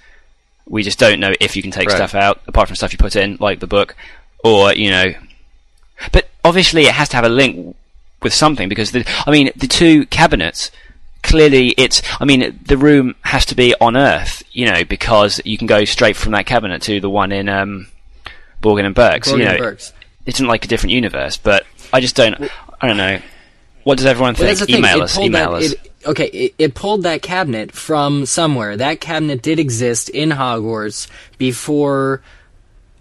[0.67, 1.95] We just don't know if you can take Right.
[1.95, 3.95] stuff out apart from stuff you put in, like the book,
[4.43, 5.13] or you know.
[6.12, 7.75] But obviously, it has to have a link
[8.21, 10.71] with something because the I mean the two cabinets.
[11.23, 12.04] Clearly, it's.
[12.19, 15.84] I mean, the room has to be on Earth, you know, because you can go
[15.84, 17.88] straight from that cabinet to the one in um,
[18.62, 19.25] Borgin and Burke.
[19.25, 19.91] So, you know, and Burke's.
[20.28, 22.39] it's not like a different universe, but I just don't.
[22.80, 23.19] I don't know.
[23.86, 24.49] What does everyone think?
[24.49, 24.78] that's the thing.
[24.78, 25.17] Email us.
[25.17, 25.71] Email that, us.
[25.71, 28.77] It, okay, it, it pulled that cabinet from somewhere.
[28.77, 32.21] That cabinet did exist in Hogwarts before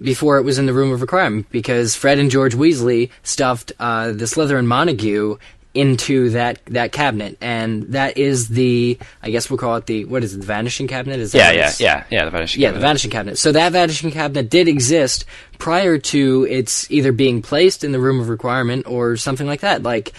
[0.00, 4.08] before it was in the Room of Requirement because Fred and George Weasley stuffed uh,
[4.08, 5.38] the Slytherin Montague
[5.74, 10.22] into that that cabinet, and that is the I guess we'll call it the what
[10.22, 10.38] is it?
[10.38, 11.18] The Vanishing Cabinet?
[11.18, 12.24] Is that yeah, yeah, yeah, yeah.
[12.24, 12.62] The vanishing.
[12.62, 13.38] yeah, the vanishing cabinet.
[13.38, 15.24] So that vanishing cabinet did exist
[15.58, 19.82] prior to its either being placed in the room of requirement or something like that.
[19.82, 20.12] Like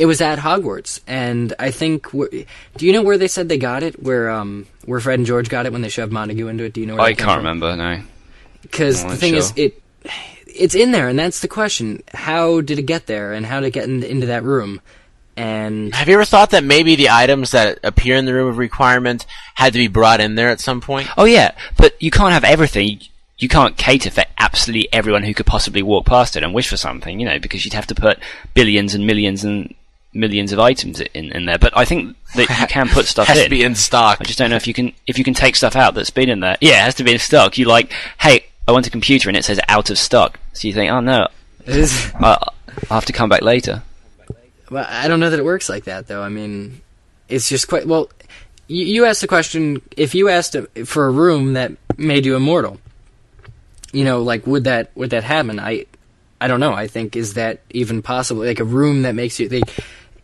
[0.00, 2.10] it was at Hogwarts, and I think.
[2.10, 2.46] Do
[2.78, 4.02] you know where they said they got it?
[4.02, 6.72] Where um where Fred and George got it when they shoved Montague into it?
[6.72, 6.94] Do you know?
[6.94, 7.76] Where I can't remember.
[7.76, 8.00] No.
[8.62, 9.82] Because the not thing is, it
[10.46, 13.66] it's in there, and that's the question: How did it get there, and how did
[13.66, 14.80] it get in, into that room?
[15.36, 18.56] And Have you ever thought that maybe the items that appear in the room of
[18.56, 21.08] requirement had to be brought in there at some point?
[21.18, 23.00] Oh yeah, but you can't have everything.
[23.36, 26.76] You can't cater for absolutely everyone who could possibly walk past it and wish for
[26.78, 28.18] something, you know, because you'd have to put
[28.54, 29.74] billions and millions and
[30.12, 31.58] millions of items in, in there.
[31.58, 33.44] But I think that you can put stuff Has in.
[33.44, 34.18] to be in stock.
[34.20, 36.28] I just don't know if you can if you can take stuff out that's been
[36.28, 36.56] in there.
[36.60, 37.58] Yeah, it has to be in stock.
[37.58, 40.38] You like, hey, I want a computer and it says out of stock.
[40.52, 41.28] So you think, oh no,
[41.66, 42.36] it is, I,
[42.90, 43.82] I'll have to come back later.
[44.70, 46.22] Well, I don't know that it works like that, though.
[46.22, 46.80] I mean,
[47.28, 48.08] it's just quite well.
[48.68, 52.80] You, you asked the question: if you asked for a room that made you immortal,
[53.92, 55.58] you know, like would that would that happen?
[55.58, 55.86] I,
[56.40, 56.72] I don't know.
[56.72, 58.44] I think is that even possible?
[58.44, 59.48] Like a room that makes you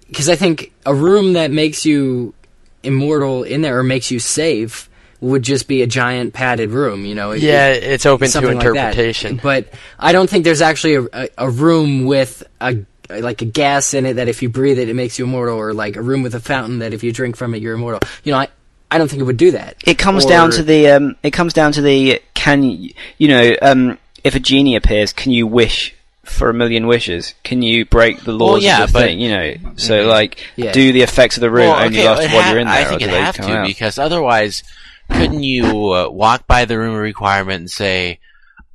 [0.09, 2.35] because I think a room that makes you
[2.83, 4.89] immortal in there or makes you safe
[5.21, 7.05] would just be a giant padded room.
[7.05, 9.41] You know, It- Yeah, it's open to something like interpretation.
[9.43, 12.77] But I don't think there's actually a, a, a room with a
[13.09, 15.73] like a gas in it that if you breathe it, it makes you immortal, or
[15.73, 18.01] like a room with a fountain that if you drink from it, you're immortal.
[18.25, 18.49] You know, I
[18.91, 19.77] I don't think it would do that.
[19.87, 23.29] It comes Or- down to the um, it comes down to the can you you
[23.29, 25.95] know um, if a genie appears, can you wish
[26.29, 27.35] for a million wishes?
[27.45, 29.21] Can you break the laws Well, yeah, of the but- thing?
[29.21, 30.73] You know, so like, Yeah.
[30.73, 32.77] do the effects of the room Well, only okay, last while ha- you're in there?
[32.77, 33.67] I think it have to out?
[33.67, 34.63] because otherwise,
[35.11, 38.19] couldn't you uh, walk by the room requirement and say,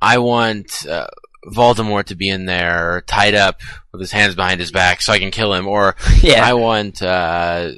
[0.00, 1.06] "I want uh,
[1.46, 3.60] Voldemort to be in there, tied up
[3.92, 6.46] with his hands behind his back, so I can kill him," or Yeah.
[6.46, 7.72] "I want uh,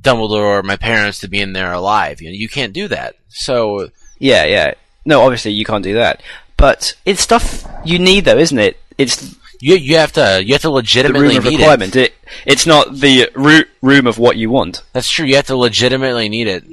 [0.00, 3.16] Dumbledore or my parents to be in there alive." You know, you can't do that.
[3.28, 4.74] So Yeah, yeah.
[5.04, 6.22] No, obviously you can't do that.
[6.56, 8.76] But it's stuff you need, though, isn't it?
[8.98, 11.96] It's you you have to you have to the legitimately room of need requirement.
[11.96, 12.12] it.
[12.12, 12.14] It.
[12.46, 14.82] it's not the ru- room of what you want.
[14.92, 15.26] That's true.
[15.26, 16.64] You have to legitimately need it.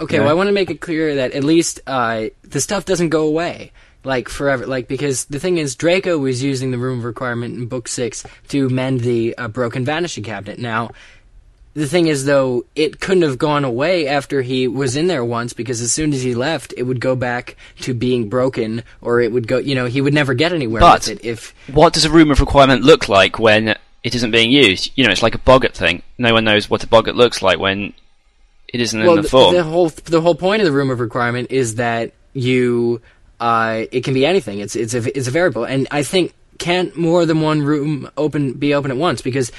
[0.00, 0.22] Okay, Yeah.
[0.22, 3.26] well, I want to make it clear that at least uh, the stuff doesn't go
[3.26, 4.66] away like forever.
[4.66, 8.24] Like because the thing is, Draco was using the room of requirement in book six
[8.48, 10.58] to mend the uh, broken vanishing cabinet.
[10.58, 10.90] Now,
[11.74, 15.52] the thing is, though, it couldn't have gone away after he was in there once
[15.52, 19.32] because as soon as he left, it would go back to being broken, or it
[19.32, 19.58] would go.
[19.58, 21.54] You know, he would never get anywhere But- with it if.
[21.72, 23.68] What does a room of requirement look like when
[24.04, 24.92] it isn't being used?
[24.94, 26.02] You know, it's like a boggart thing.
[26.16, 27.92] No one knows what a boggart looks like when
[28.68, 29.54] it isn't well, in the form.
[29.54, 33.00] the whole the whole point of the room of requirement is that you
[33.40, 34.60] uh, it can be anything.
[34.60, 38.52] It's it's a it's a variable, and I think can't more than one room open
[38.52, 39.50] be open at once because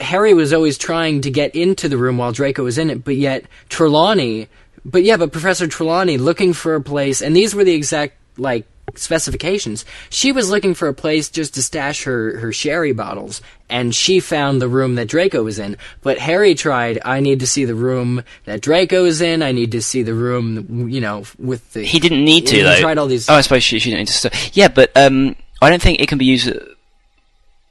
[0.00, 3.16] Harry was always trying to get into the room while Draco was in it, but
[3.16, 4.48] yet Trelawney,
[4.84, 8.66] but yeah, but Professor Trelawney looking for a place, and these were the exact like
[8.94, 9.84] specifications.
[10.10, 14.20] She was looking for a place just to stash her her sherry bottles, and she
[14.20, 15.76] found the room that Draco was in.
[16.02, 16.98] But Harry tried.
[17.04, 19.42] I need to see the room that Draco is in.
[19.42, 21.82] I need to see the room, you know, with the.
[21.84, 22.80] He didn't need to He though.
[22.80, 24.50] tried all these- Oh, I suppose she, she didn't need to.
[24.52, 26.48] Yeah, but um, I don't think it can be used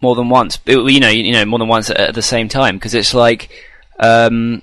[0.01, 0.59] more than once.
[0.65, 2.93] It- you know, you, you know, more than once at, at the same time because
[2.93, 3.49] it's like
[3.99, 4.61] um,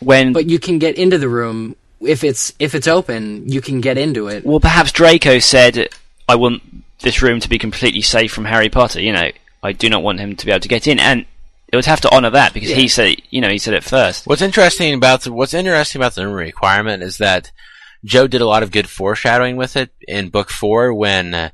[0.00, 0.32] when.
[0.32, 3.48] but you can get into the room if it's if it's open.
[3.48, 4.44] You can get into it.
[4.44, 5.88] well, perhaps Draco said,
[6.28, 6.62] "I want
[7.00, 9.30] this room to be completely safe from Harry Potter." You know,
[9.62, 11.26] I do not want him to be able to get in, and
[11.68, 14.26] it would have to honour that because he said, you know, he said it first.
[14.26, 17.52] What's interesting about the, what's interesting about the room requirement is that
[18.04, 21.50] Joe did a lot of good foreshadowing with it in book four when uh,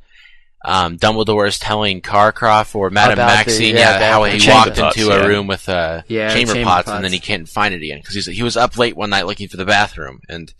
[0.64, 4.96] um, Dumbledore is telling Karkaroff or Madame About Maxime yeah, yeah, how he walked pots,
[4.96, 5.24] into yeah.
[5.24, 6.96] a room with uh, Yeah, chamber, chamber pots, pots.
[6.96, 9.46] and then he can't find it again because he was up late one night looking
[9.48, 10.52] for the bathroom and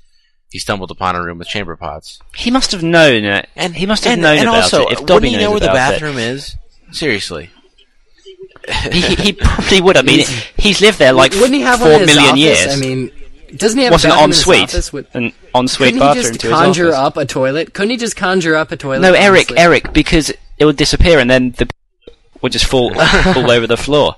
[0.51, 2.21] he stumbled upon a room with chamber pots.
[2.37, 4.93] He must have known it, And he must have and, known and about also, it.
[4.93, 6.55] If wouldn't Dobby he knows know where the bathroom is?
[6.93, 7.51] Seriously.
[8.93, 9.97] he, he probably would.
[9.97, 12.33] I mean, He's- he's lived there like Wouldn't he have four one in his million
[12.33, 12.41] office?
[12.67, 12.77] years.
[12.77, 13.11] I mean,
[13.55, 14.63] Doesn't he have What's an bathroom in his ensuite?
[14.65, 16.99] office with- An ensuite Couldn't he bathroom just to conjure office.
[16.99, 17.75] up a toilet?
[17.75, 19.01] Couldn't he just conjure up a toilet?
[19.01, 19.53] No, Eric.
[19.57, 21.69] Eric, because it would disappear and then the
[22.43, 22.93] would just fall
[23.37, 24.15] all over the floor.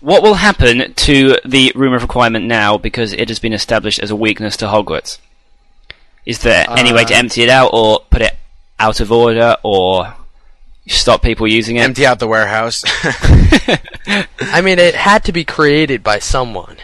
[0.00, 4.10] What will happen to the room of requirement now because it has been established as
[4.10, 5.18] a weakness to Hogwarts?
[6.24, 8.34] Is there any way to Uh, empty it out or put it
[8.78, 10.14] out of order or
[10.88, 11.80] stop people using it?
[11.82, 12.84] Empty out the warehouse.
[14.40, 16.76] I mean, it had to be created by someone,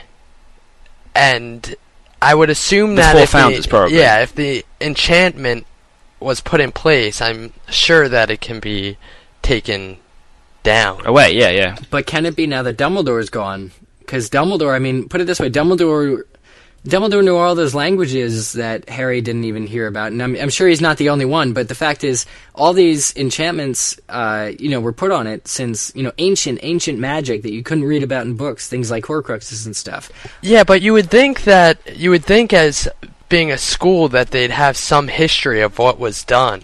[1.14, 1.75] and
[2.20, 3.98] I would assume The that four if founders, the, probably.
[3.98, 5.66] yeah, if the enchantment
[6.20, 8.96] was put in place, I'm sure that it can be
[9.42, 9.98] taken
[10.62, 11.05] down.
[11.07, 11.77] Away, yeah, yeah.
[11.90, 13.72] But can it be now that Dumbledore is gone?
[13.98, 16.22] Because Dumbledore, I mean, put it this way: Dumbledore,
[16.85, 20.66] Dumbledore knew all those languages that Harry didn't even hear about, and I'm, I'm sure
[20.66, 21.53] he's not the only one.
[21.53, 25.92] But the fact is, all these enchantments, uh, you know, were put on it since
[25.95, 29.64] you know ancient, ancient magic that you couldn't read about in books, things like Horcruxes
[29.64, 30.11] and stuff.
[30.42, 32.88] Yeah, but you would think that you would think as
[33.29, 36.62] being a school that they'd have some history of what was done.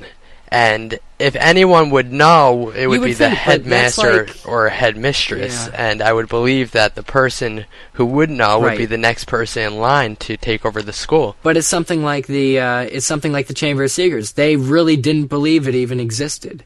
[0.50, 4.68] And if anyone would know, it would, would be the think, but headmaster like- or
[4.68, 5.68] headmistress.
[5.68, 5.90] Yeah.
[5.90, 9.62] And I would believe that the person who would know would be the next person
[9.64, 11.36] in line to take over the school.
[11.42, 14.32] But it's something like the uh, it's something like the Chamber of Secrets.
[14.32, 16.64] They really didn't believe it even existed.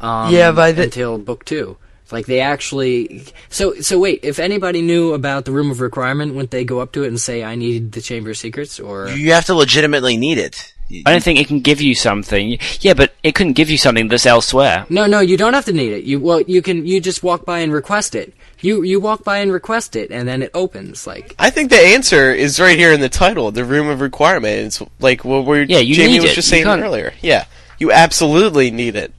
[0.00, 1.76] Um, Yeah, by the- until book two.
[2.10, 3.24] Like they actually.
[3.48, 4.20] So so wait.
[4.22, 7.18] If anybody knew about the Room of Requirement, wouldn't they go up to it and
[7.18, 8.78] say, "I need the Chamber of Secrets"?
[8.78, 10.74] Or you have to legitimately need it.
[11.06, 12.58] I don't think it can give you something.
[12.80, 14.86] Yeah, but it couldn't give you something that's elsewhere.
[14.90, 16.04] no, no, you don't have to need it.
[16.04, 16.86] You well, you can.
[16.86, 18.34] You just walk by and request it.
[18.60, 21.06] You you walk by and request it, and then it opens.
[21.06, 24.66] Like I think the answer is right here in the title, the room of requirement.
[24.66, 26.34] It's like what we're Yeah, you Jamie need was it.
[26.34, 27.12] just saying can't- earlier.
[27.22, 27.46] Yeah,
[27.78, 29.12] you absolutely need it.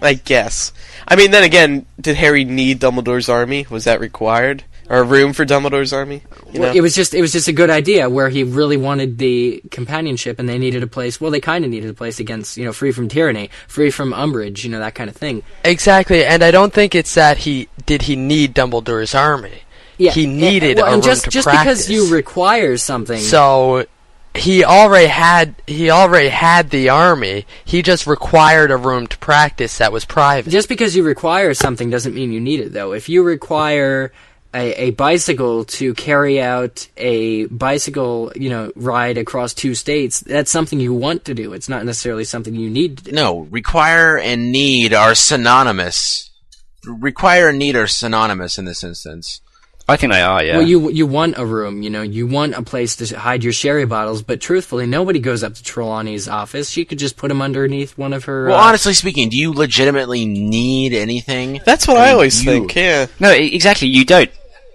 [0.00, 0.72] I guess.
[1.06, 3.66] I mean, then again, did Harry need Dumbledore's army?
[3.68, 6.22] Was that required, or a room for Dumbledore's army?
[6.52, 6.76] You Well, know?
[6.78, 10.38] it was just it was just a good idea where he really wanted the companionship,
[10.38, 11.20] and they needed a place.
[11.20, 14.12] Well, they kind of needed a place against you know free from tyranny, free from
[14.12, 15.42] Umbridge, you know that kind of thing.
[15.64, 19.62] Exactly, and I don't think it's that he did he need Dumbledore's army.
[19.98, 21.86] Yeah, He and- needed well, a and room just to just practice.
[21.86, 23.18] because you require something.
[23.20, 23.84] So
[24.34, 27.46] he already had he already had the army.
[27.64, 30.50] He just required a room to practice that was private.
[30.50, 32.92] just because you require something doesn't mean you need it, though.
[32.92, 34.12] If you require
[34.54, 40.50] a, a bicycle to carry out a bicycle, you know, ride across two states, that's
[40.50, 41.52] something you want to do.
[41.52, 43.12] It's not necessarily something you need to do.
[43.12, 46.30] No, require and need are synonymous.
[46.86, 49.40] Require and need are synonymous in this instance.
[49.90, 50.58] I think they are, yeah.
[50.58, 53.54] Well, you you want a room, you know, you want a place to hide your
[53.54, 56.68] sherry bottles, but truthfully, nobody goes up to Trelawney's office.
[56.68, 58.48] She could just put them underneath one of her.
[58.48, 61.60] Well, uh, honestly speaking, do you legitimately need anything?
[61.64, 62.74] That's what I, mean, always you- think.
[62.76, 63.06] Yeah.
[63.18, 63.88] No, exactly.
[63.88, 64.30] You don't.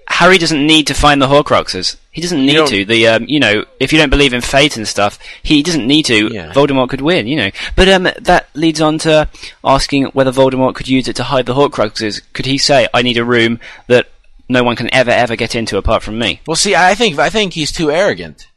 [0.08, 1.95] Harry doesn't need to find the Horcruxes.
[2.12, 2.84] He doesn't need to.
[2.84, 6.04] The um, you know, if you don't believe in fate and stuff, he doesn't need
[6.08, 6.28] to.
[6.34, 6.52] Yeah.
[6.54, 7.52] Voldemort could win, you know.
[7.76, 9.30] But um, that leads on to
[9.63, 12.21] asking whether Voldemort could use it to hide the Horcruxes.
[12.34, 14.08] Could he say, "I need a room that
[14.49, 16.41] no one can ever ever get into apart from me"?
[16.47, 18.47] Well, see, I think I think he's too arrogant.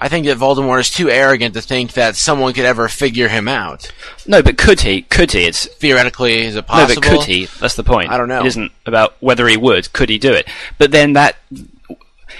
[0.00, 3.48] I think that Voldemort is too arrogant to think that someone could ever figure him
[3.48, 3.90] out.
[4.28, 5.02] No, but could he?
[5.02, 5.44] Could he?
[5.44, 6.94] It's Theoretically, is it possible?
[6.94, 7.46] no, but could he?
[7.46, 8.10] That's the point.
[8.10, 8.42] I don't know.
[8.44, 9.92] It isn't about whether he would.
[9.92, 10.48] Could he do it?
[10.78, 11.36] But then that.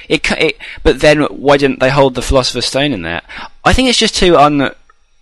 [0.09, 3.23] It, it, but then why didn't they hold the Philosopher's Stone in there?
[3.65, 4.37] I think it's just too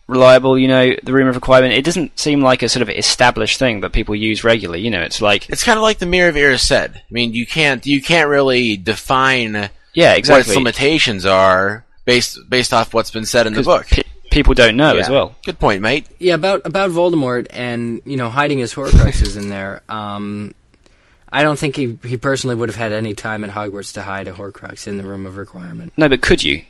[0.09, 0.59] unreliable.
[0.59, 1.75] You know, the room of requirement.
[1.75, 4.83] It doesn't seem like a sort of established thing that people use regularly.
[4.83, 6.97] You know, it's like It's kind of like the Mirror of Erised.
[6.97, 12.73] I mean, you can't you can't really define yeah, what its limitations are based based
[12.73, 13.87] off what's been said in the book.
[13.87, 15.35] pe- people don't know as well.
[15.45, 16.07] Good point, mate.
[16.19, 19.83] yeah, about about Voldemort and you know hiding his Horcruxes in there.
[19.88, 20.55] Um,
[21.33, 24.29] I don't think he he personally would have had any time at Hogwarts to hide
[24.29, 25.92] a Horcrux in the Room of Requirement.
[25.97, 26.62] No, but could you?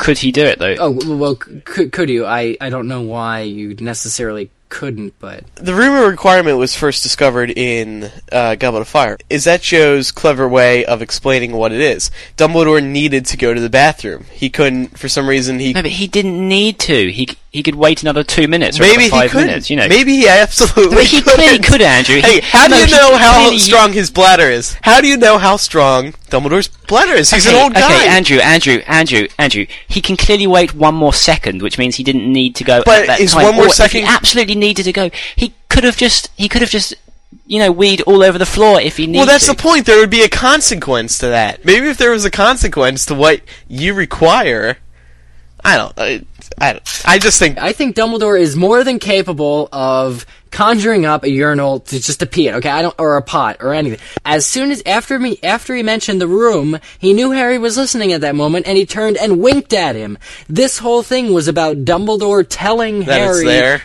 [0.00, 0.74] Could he do it though?
[0.78, 2.24] Oh well, well, c- could could you?
[2.24, 7.02] I I don't know why you necessarily couldn't, but The Room of Requirement was first
[7.02, 9.18] discovered in uh, Goblet of Fire.
[9.28, 12.10] Is that Joe's clever way of explaining what it is?
[12.38, 14.24] Dumbledore needed to go to the bathroom.
[14.32, 17.10] He couldn't, for some reason, he No, but he didn't need to.
[17.10, 19.46] He c- he could wait another two minutes or maybe five could.
[19.46, 19.70] minutes.
[19.70, 21.04] You know, maybe he absolutely.
[21.04, 21.62] He couldn't.
[21.64, 22.20] could, Andrew.
[22.20, 24.76] Hey, He- how do no, you know how clearly- strong his bladder is?
[24.82, 27.30] How do you know how strong Dumbledore's bladder is?
[27.30, 27.94] He's okay, an old guy.
[27.96, 29.66] Okay, Andrew, Andrew, Andrew, Andrew.
[29.88, 32.82] He can clearly wait one more second, which means he didn't need to go.
[32.84, 33.42] But at that is time.
[33.44, 35.10] one more Or second- He absolutely needed to go.
[35.34, 36.30] He could have just.
[36.36, 36.94] He could have just.
[37.46, 39.18] You know, weed all over the floor if he needed.
[39.18, 39.52] well, that's to.
[39.52, 39.86] the point.
[39.86, 41.64] There would be a consequence to that.
[41.64, 44.78] Maybe if there was a consequence to what you require,
[45.64, 45.98] I don't.
[45.98, 46.24] I,
[46.58, 51.22] I, don't- I just think I think Dumbledore is more than capable of conjuring up
[51.22, 52.54] a urinal to just to pee it.
[52.56, 54.00] Okay, I don't or a pot or anything.
[54.24, 58.12] As soon as after me after he mentioned the room, he knew Harry was listening
[58.12, 60.18] at that moment, and he turned and winked at him.
[60.48, 63.44] This whole thing was about Dumbledore telling That Harry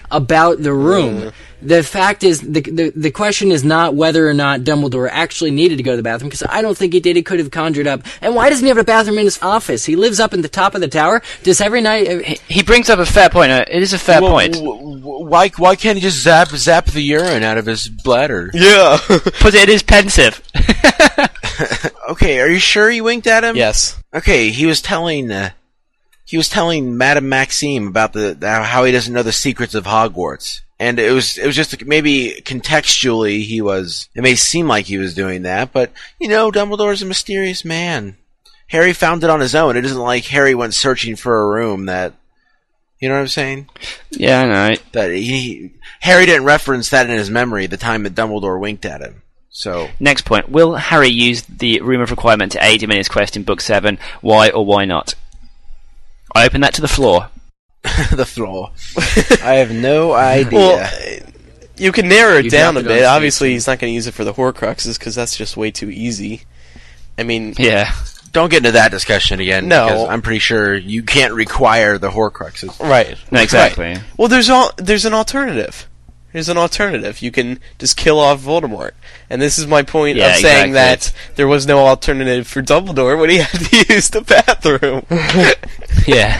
[0.09, 1.21] about the room.
[1.21, 1.33] Mm.
[1.65, 5.77] The fact is, the, the the question is not whether or not Dumbledore actually needed
[5.77, 7.15] to go to the bathroom, because I don't think he did.
[7.15, 8.01] He could have conjured up.
[8.21, 9.85] And why doesn't he have a bathroom in his office?
[9.85, 11.21] He lives up in the top of the tower.
[11.43, 12.07] Does every night?
[12.07, 13.51] uh, He, he brings up a fair point.
[13.51, 14.53] Uh, it is a fair Well, point.
[14.53, 18.51] w- w- why why can't he just zap zap the urine out of his bladder?
[18.53, 18.97] Yeah.
[19.41, 20.41] But it is pensive.
[22.09, 23.55] Okay, are you sure he winked at him?
[23.55, 23.97] yes.
[24.13, 25.49] Okay, he was telling uh,
[26.25, 29.85] he was telling Madame Maxime about the, the how he doesn't know the secrets of
[29.85, 30.61] Hogwarts.
[30.77, 34.97] And it was it was just maybe contextually he was it may seem like he
[34.97, 38.17] was doing that, but you know, Dumbledore's a mysterious man.
[38.67, 39.77] Harry found it on his own.
[39.77, 42.13] It isn't like Harry went searching for a room that
[42.99, 43.69] you know what I'm saying?
[44.11, 44.75] Yeah, I know.
[44.93, 49.01] That he Harry didn't reference that in his memory the time that Dumbledore winked at
[49.01, 49.21] him.
[49.49, 50.49] So Next point.
[50.49, 53.61] Will Harry use the room of requirement to aid him in his quest in Book
[53.61, 53.97] 7?
[54.19, 55.15] Why or why not?
[56.33, 57.29] I open that to the floor.
[58.15, 58.71] the floor.
[59.43, 60.59] I have no idea.
[60.59, 61.19] Well,
[61.77, 63.05] you can narrow it You down a dropped it on bit.
[63.05, 65.89] Obviously, he's not going to use it for the Horcruxes because that's just way too
[65.89, 66.43] easy.
[67.17, 67.93] I mean, Yeah.
[68.31, 69.69] Don't get into that discussion again.
[69.69, 69.85] No.
[69.87, 72.77] because I'm pretty sure you can't require the Horcruxes.
[72.81, 73.17] right.
[73.31, 73.95] No, exactly.
[74.17, 75.87] Well, there's all there's an alternative.
[76.33, 77.21] There's an alternative.
[77.21, 78.91] You can just kill off Voldemort,
[79.29, 80.73] and this is my point Yeah, of saying exactly.
[80.73, 85.05] that there was no alternative for Dumbledore when he had to use the bathroom.
[86.05, 86.37] Yeah.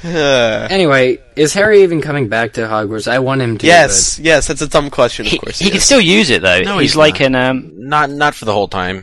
[0.70, 3.08] Anyway, is Harry even coming back to Hogwarts?
[3.08, 3.66] I want him to.
[3.66, 5.26] yes, yes, that's a dumb question.
[5.26, 6.60] Of he course, he can still use it, though.
[6.60, 7.26] No, he's, he's like not.
[7.26, 7.72] an, um...
[7.88, 9.02] Not not for the whole time.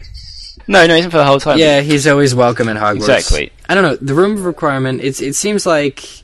[0.68, 1.58] No, no, he isn't for the whole time.
[1.58, 3.18] yeah, he's always welcome at Hogwarts.
[3.18, 3.52] Exactly.
[3.68, 3.96] I don't know.
[3.96, 5.02] The room of requirement.
[5.04, 6.24] It's it seems like.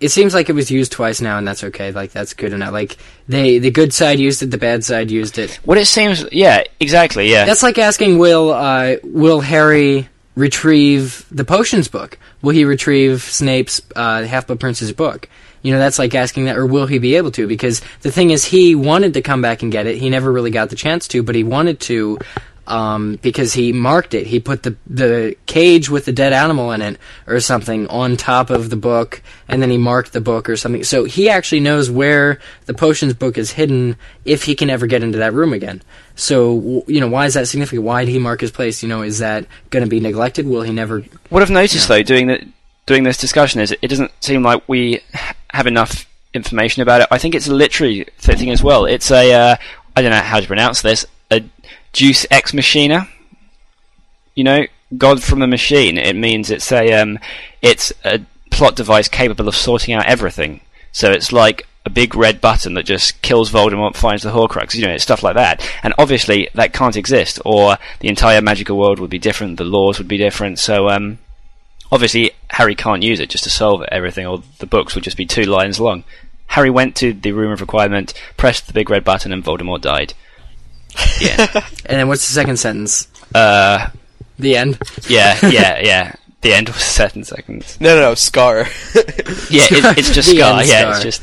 [0.00, 1.92] It seems like it was used twice now, and that's okay.
[1.92, 2.72] Like that's good enough.
[2.72, 2.96] Like
[3.28, 5.56] they, the good side used it, the bad side used it.
[5.62, 6.24] What it seems...
[6.32, 7.44] Yeah, exactly, yeah.
[7.44, 10.08] That's like asking, will uh, will Harry
[10.40, 12.18] retrieve the potions book?
[12.42, 15.28] Will he retrieve Snape's uh, Half Blood Prince's book?
[15.62, 17.46] You know, that's like asking that, or will he be able to?
[17.46, 19.98] Because the thing is, he wanted to come back and get it.
[19.98, 22.18] He never really got the chance to, but he wanted to
[22.70, 24.26] um, because he marked it.
[24.26, 28.48] He put the the cage with the dead animal in it or something on top
[28.48, 30.84] of the book, and then he marked the book or something.
[30.84, 35.02] So he actually knows where the potions book is hidden if he can ever get
[35.02, 35.82] into that room again.
[36.20, 37.82] So you know, why is that significant?
[37.82, 38.82] Why did he mark his place?
[38.82, 40.46] You know, is that going to be neglected?
[40.46, 41.00] Will he never?
[41.30, 42.46] What I've noticed though, doing the,
[42.84, 45.00] doing this discussion, is it doesn't seem like we
[45.48, 47.08] have enough information about it.
[47.10, 48.84] I think it's a literary thing as well.
[48.84, 49.56] It's a uh,
[49.96, 51.06] I don't know how to pronounce this.
[51.30, 51.42] A
[51.94, 53.08] Deus ex machina.
[54.34, 54.66] You know,
[54.98, 55.96] God from a machine.
[55.96, 57.18] It means it's a um,
[57.62, 60.60] it's a plot device capable of sorting out everything.
[60.92, 64.74] So it's like a big red button that just kills Voldemort, finds the Horcrux.
[64.74, 65.66] You know, it's stuff like that.
[65.82, 69.56] And obviously that can't exist, or the entire magical world would be different.
[69.56, 70.58] The laws would be different.
[70.58, 71.18] So um,
[71.90, 75.24] obviously Harry can't use it just to solve everything, or the books would just be
[75.26, 76.04] two lines long.
[76.48, 80.14] Harry went to the room of requirement, pressed the big red button, and Voldemort died.
[81.20, 81.46] Yeah.
[81.86, 83.06] And then what's the second sentence?
[83.34, 83.88] uh,
[84.38, 84.78] The end.
[85.08, 86.14] yeah, yeah, yeah.
[86.40, 87.78] The end was seven seconds.
[87.80, 88.60] No, no, no, Scar.
[89.50, 90.58] Yeah, it, it's just Scar.
[90.60, 90.92] end Yeah, Scar.
[90.92, 91.22] it's just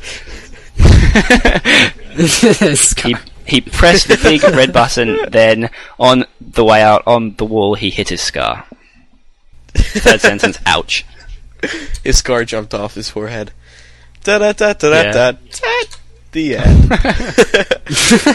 [2.97, 3.15] he
[3.45, 5.17] he pressed the big red button.
[5.29, 5.69] Then
[5.99, 8.65] on the way out on the wall, he hit his scar.
[9.73, 10.59] Third sentence.
[10.65, 11.05] Ouch.
[12.03, 13.51] his scar jumped off his forehead.
[14.23, 15.31] Da da da da da da.
[15.31, 15.37] da.
[16.31, 16.91] The end.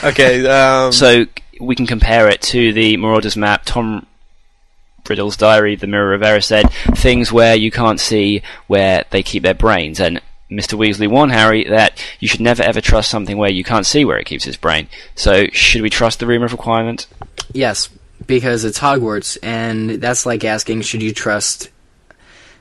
[0.05, 0.47] okay.
[0.47, 1.26] Um, So
[1.61, 3.62] we can compare it to the Marauders map.
[3.64, 4.07] Tom
[5.09, 9.55] Riddle's diary, the Mirror of Erised things where you can't see where they keep their
[9.55, 10.20] brains, and
[10.57, 10.78] Mr.
[10.78, 14.18] Weasley warned Harry that you should never ever trust something where you can't see where
[14.18, 14.88] it keeps its brain.
[15.14, 17.07] So should we trust the Room of Requirement?
[17.53, 17.88] Yes,
[18.26, 21.70] because it's Hogwarts, and that's like asking, should you trust?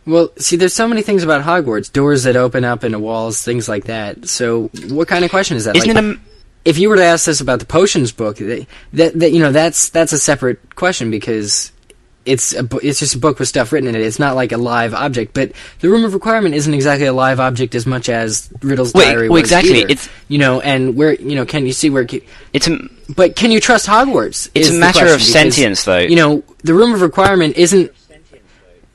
[0.05, 3.69] Well, see, there's so many things about Hogwarts: doors that open up into walls, things
[3.69, 4.27] like that.
[4.27, 5.75] So, what kind of question is that?
[5.75, 6.19] Isn't Like, it a
[6.65, 9.51] if you were to ask this about the potions book, that, that, that you know,
[9.51, 11.71] that's that's a separate question because
[12.25, 14.01] it's a, it's just a book with stuff written in it.
[14.01, 15.33] It's not like a live object.
[15.33, 19.05] But the Room of Requirement isn't exactly a live object as much as Riddle's Wait,
[19.05, 19.49] diary well, was.
[19.49, 19.89] exactly, either.
[19.91, 22.07] it's- you know, and where you know, can you see where?
[22.53, 22.77] it's a
[23.15, 24.49] but can you trust Hogwarts?
[24.53, 25.97] It's a matter of because, sentience, though.
[25.99, 27.91] You know, the room of requirement isn't.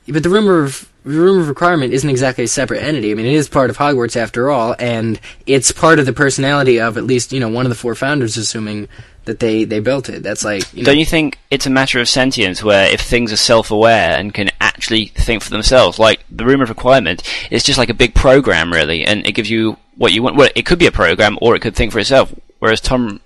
[0.07, 3.11] But the room of the room of requirement isn't exactly a separate entity.
[3.11, 6.79] I mean, it is part of Hogwarts after all, and it's part of the personality
[6.79, 8.87] of at least you know one of the four founders, assuming
[9.27, 10.23] that they they built it.
[10.23, 13.31] That's like you know, Don't you think it's a matter of sentience where if things
[13.31, 15.99] are self-aware and can actually think for themselves.
[15.99, 19.49] Like the Room of Requirement is just like a big program, really, and it gives
[19.49, 20.35] you what you want.
[20.35, 22.33] Well, it could be a program, or it could think for itself.
[22.59, 23.19] Whereas Tom,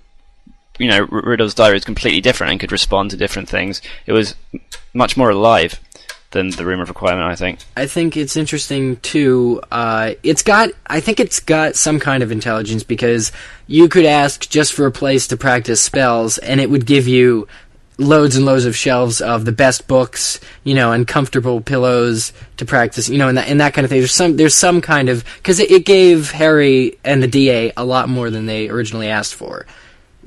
[0.77, 3.81] you know, Riddle's diary is completely different and could respond to different things.
[4.05, 4.35] It was
[4.93, 5.79] much more alive
[6.31, 7.59] than the Room of Requirement, I think.
[7.75, 9.61] I think it's interesting too.
[9.71, 13.31] Uh, it's got, I think it's got some kind of intelligence because
[13.67, 17.47] you could ask just for a place to practice spells, and it would give you
[17.97, 22.65] loads and loads of shelves of the best books, you know, and comfortable pillows to
[22.65, 23.99] practice, you know, and that, and that kind of thing.
[23.99, 27.85] There's some, there's some kind of because it, it gave Harry and the DA a
[27.85, 29.65] lot more than they originally asked for.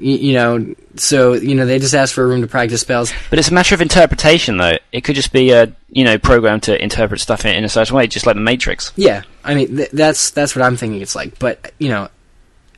[0.07, 3.11] You, know, so you know they just ask for a room to practice spells.
[3.31, 4.77] But it's a matter of interpretation, though.
[4.93, 7.97] It could just be a you know program to interpret stuff in, in a certain
[7.97, 8.93] way, just like the Matrix.
[8.97, 11.39] Yeah, I mean th- that's that's what I'm thinking it's like.
[11.39, 12.11] But you know,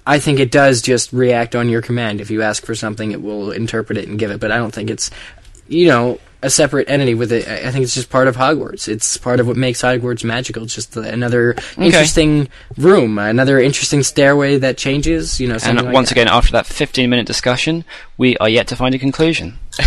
[0.06, 2.20] I think it does just react on your command.
[2.20, 4.38] If you ask for something, it will interpret it and give it.
[4.38, 5.10] But I don't think it's
[5.66, 7.48] you know a separate entity with it.
[7.48, 8.88] I I think it's just part of Hogwarts.
[8.88, 10.62] It's part of what makes Hogwarts magical.
[10.64, 15.40] It's just another interesting room, another interesting stairway that changes.
[15.40, 16.14] You know, And like once that.
[16.18, 17.84] again, after that 15 minute discussion,
[18.18, 19.58] we are yet to find a conclusion.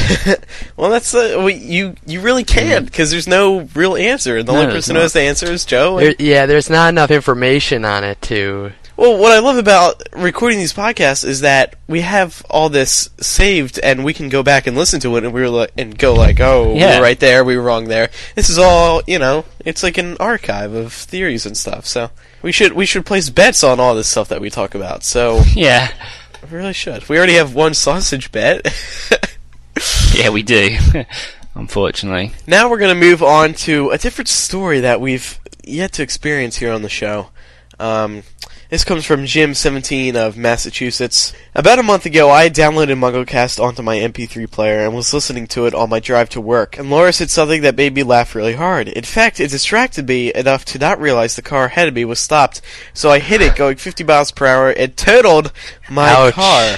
[0.78, 4.42] Well, that's uh, well, you you really can't because there's no real answer.
[4.44, 5.04] The No, only person who not.
[5.04, 6.00] has the answer is Joe.
[6.00, 8.72] There, yeah, there's not enough information on it to.
[9.00, 13.80] Well, what I love about recording these podcasts is that we have all this saved,
[13.80, 16.14] and we can go back and listen to it, and we were like, and go
[16.14, 16.98] like, oh, we Yeah.
[16.98, 18.10] were right there, we were wrong there.
[18.36, 19.46] This is all you know.
[19.66, 21.86] It's like an archive of theories and stuff.
[21.86, 25.04] So we should we should place bets on all this stuff that we talk about.
[25.04, 25.92] So Yeah.
[26.50, 27.08] we really should.
[27.10, 28.68] We already have one sausage bet.
[30.14, 30.78] Yeah, we do.
[31.56, 32.34] Unfortunately.
[32.46, 36.58] Now we're going to move on to a different story that we've yet to experience
[36.58, 37.30] here on the show.
[37.80, 38.24] Um,
[38.70, 41.34] this comes from Jim17 of Massachusetts.
[41.56, 45.66] About a month ago, I downloaded MuggleCast onto my MP3 player and was listening to
[45.66, 46.78] it on my drive to work.
[46.78, 48.88] And Laura said something that made me laugh really hard.
[48.88, 52.20] In fact, it distracted me enough to not realize the car ahead of me was
[52.20, 52.62] stopped.
[52.94, 55.52] So I hit it going 50 miles per hour and totaled
[55.90, 56.36] my Ouch.
[56.36, 56.78] car.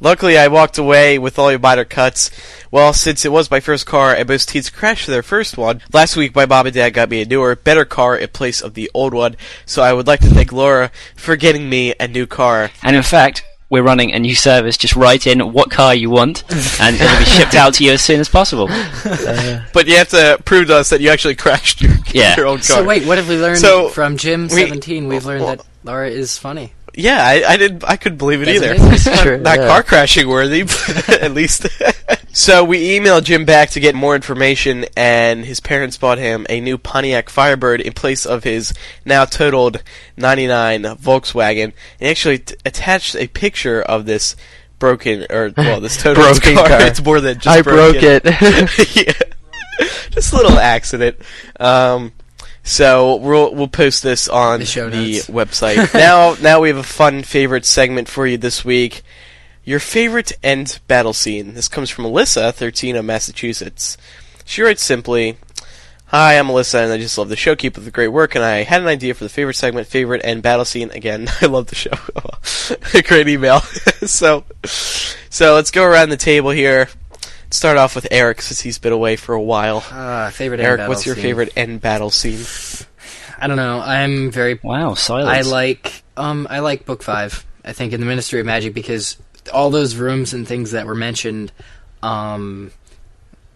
[0.00, 2.30] Luckily, I walked away with only minor cuts.
[2.74, 6.16] Well, since it was my first car and most teens crashed their first one, last
[6.16, 8.90] week my mom and dad got me a newer, better car in place of the
[8.92, 9.36] old one.
[9.64, 12.72] So I would like to thank Laura for getting me a new car.
[12.82, 14.76] And in fact, we're running a new service.
[14.76, 16.42] Just write in what car you want,
[16.80, 18.66] and it'll be shipped out to you as soon as possible.
[19.72, 22.34] But you have to prove to us that you actually crashed your, Yeah.
[22.36, 22.64] your own car.
[22.64, 25.06] So wait, what have we learned So, from Jim we- Seventeen?
[25.06, 26.72] We've learned that Laura is funny.
[26.96, 27.84] Yeah, I, I didn't.
[27.84, 28.74] I couldn't believe it That's either.
[28.74, 29.14] amazing.
[29.14, 29.66] Not- not yeah.
[29.68, 31.66] car crashing worthy, but at least.
[32.32, 36.60] so we emailed Jim back to get more information, and his parents bought him a
[36.60, 38.72] new Pontiac Firebird in place of his
[39.04, 39.82] now totaled
[40.16, 41.72] '99 Volkswagen.
[42.00, 44.36] And actually t- attached a picture of this
[44.78, 46.68] broken or well, this totaled Broken car.
[46.68, 46.82] car.
[46.82, 48.24] It's more than just I broke it.
[48.96, 49.12] yeah.
[50.10, 51.16] Just a little accident.
[51.58, 52.12] Um,
[52.64, 55.94] so we'll we'll post this on The show the website.
[55.94, 59.02] now now we have a fun favorite segment for you this week.
[59.64, 61.54] Your favorite end battle scene.
[61.54, 63.96] This comes from Alyssa, 13 of Massachusetts.
[64.44, 65.36] She writes simply,
[66.06, 67.56] Hi, I'm Alyssa, and I just love the show.
[67.56, 68.34] Keep up the great work.
[68.34, 70.90] And I had an idea for the favorite segment, favorite end battle scene.
[70.90, 73.02] Again, I love the show.
[73.02, 73.60] great email.
[74.06, 76.88] so, so let's go around the table here.
[77.54, 79.84] Start off with Eric, since he's been away for a while.
[79.88, 81.22] Uh, favorite Eric, end what's your scene?
[81.22, 82.44] favorite end battle scene?
[83.38, 83.78] I don't know.
[83.78, 87.46] I'm very Wow, I like um I like book five.
[87.64, 89.16] I think in the Ministry of Magic because
[89.52, 91.52] all those rooms and things that were mentioned,
[92.02, 92.72] um,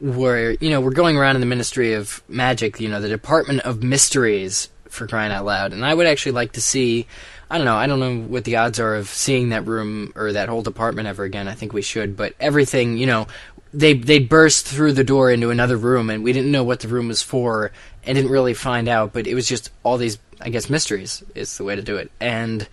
[0.01, 2.79] were you know we're going around in the Ministry of Magic.
[2.79, 5.73] You know the Department of Mysteries for crying out loud.
[5.73, 7.09] And I would actually like to see.
[7.51, 7.77] I don't know.
[7.77, 11.09] I don't know what the odds are of seeing that room or that whole department
[11.09, 11.49] ever again.
[11.49, 13.27] I think we should, but everything you know.
[13.73, 16.89] They they burst through the door into another room, and we didn't know what the
[16.89, 17.71] room was for,
[18.05, 19.13] and didn't really find out.
[19.13, 22.11] But it was just all these, I guess, mysteries is the way to do it.
[22.21, 22.67] And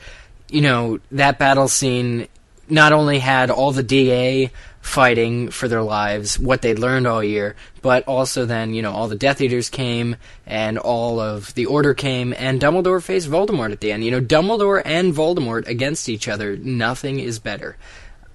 [0.49, 2.27] you know that battle scene
[2.69, 7.55] not only had all the DA fighting for their lives, what they'd learned all year,
[7.81, 10.15] but also then you know all the Death Eaters came
[10.45, 14.03] and all of the Order came, and Dumbledore faced Voldemort at the end.
[14.03, 16.55] You know, Dumbledore and Voldemort against each other.
[16.55, 17.77] Nothing is better.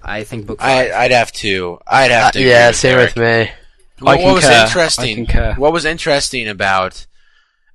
[0.03, 0.91] I think book five.
[0.91, 1.79] I, I'd have to.
[1.87, 2.39] I'd have uh, to.
[2.39, 3.15] agree yeah, with same Eric.
[3.15, 3.51] with me.
[3.99, 4.57] What, I what was concur.
[4.57, 5.25] I interesting?
[5.25, 5.53] concur.
[5.57, 7.05] What was interesting about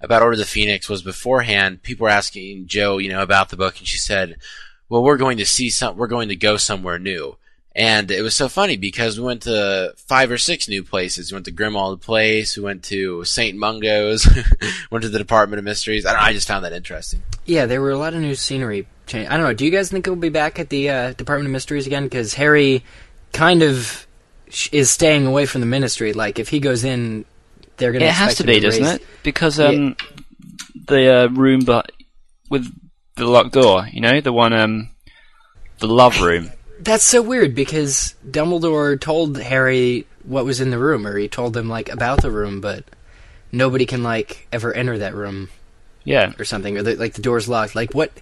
[0.01, 3.57] about Order of the Phoenix was beforehand people were asking Joe, you know, about the
[3.57, 4.37] book, and she said,
[4.89, 5.97] "Well, we're going to see some.
[5.97, 7.37] We're going to go somewhere new."
[7.77, 11.31] And it was so funny because we went to five or six new places.
[11.31, 12.57] We went to Grimmauld Place.
[12.57, 13.55] We went to St.
[13.57, 14.27] Mungo's.
[14.91, 16.07] went to the Department of Mysteries.
[16.07, 17.23] I, don't I just found that interesting.
[17.45, 19.29] Yeah, there were a lot of new scenery change.
[19.29, 19.53] I don't know.
[19.55, 22.05] Do you guys think he'll be back at the uh, Department of Mysteries again?
[22.05, 22.85] Because Harry
[23.33, 24.07] kind of
[24.49, 26.13] sh- is staying away from the Ministry.
[26.13, 27.25] Like, if he goes in,
[27.77, 28.07] they're going to.
[28.07, 29.03] It has to be, doesn't it?
[29.23, 29.97] Because um,
[30.89, 31.93] the uh, room but
[32.51, 32.73] with
[33.17, 34.91] the locked door, you know, the one um,
[35.79, 36.51] the love room.
[36.81, 41.57] That's so weird because Dumbledore told Harry what was in the room, or he told
[41.57, 42.85] him like about the room, but
[43.51, 45.49] nobody can like ever enter that room
[46.05, 47.75] Yeah, or something, or the, like the door's locked.
[47.75, 48.13] Like what?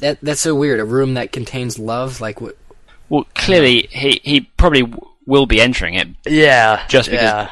[0.00, 0.80] That that's so weird.
[0.80, 2.56] A room that contains love, like what?
[3.08, 6.08] well, clearly he he probably w- will be entering it.
[6.26, 7.50] Yeah, Just because yeah.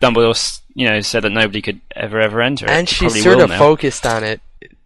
[0.00, 2.70] Dumbledore, you know, said that nobody could ever ever enter it.
[2.70, 3.58] and she Probably sort of now.
[3.58, 4.40] focused on it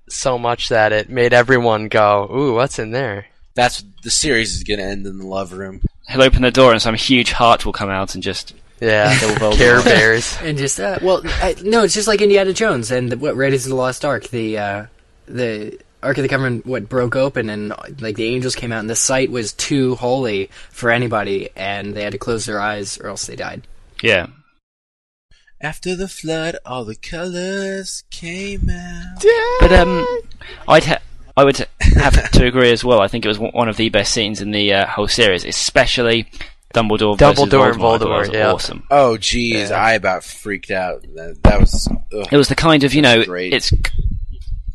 [0.09, 4.65] so much that it made everyone go, "Ooh, what's in there?" That's the series is
[4.65, 5.83] gonna end in the love room.
[6.09, 9.29] He'll open the door and some huge heart will come out and just Yeah, kill
[9.37, 9.57] Voldemort.
[9.57, 10.37] Care Bears.
[10.43, 13.65] And just uh, well, I, no, it's just like Indiana Jones and the, what Raiders
[13.67, 14.29] of the Lost Ark.
[14.29, 14.87] The uh,
[15.27, 18.91] the Ark of the Covenant what broke open and like the angels came out and
[18.91, 23.07] the site was too holy for anybody and they had to close their eyes or
[23.09, 23.67] else they died.
[24.03, 24.27] yeah.
[25.61, 29.23] After the flood, all the colors came out.
[29.61, 30.05] But um,
[30.67, 30.99] I'd ha-
[31.37, 33.01] I would have to agree as well.
[33.01, 35.45] I think it was one one of the best scenes in the uh, whole series,
[35.45, 36.29] especially
[36.75, 37.85] Dumbledore, versus Dumbledore and Voldemort.
[37.85, 38.51] I thought Voldemort, was yeah.
[38.53, 38.83] awesome.
[38.91, 41.03] Oh, jeez, I about freaked out.
[41.15, 41.89] That, that was.
[42.13, 42.27] Ugh.
[42.33, 43.55] It was the kind of you know, Great.
[43.55, 43.79] it's c-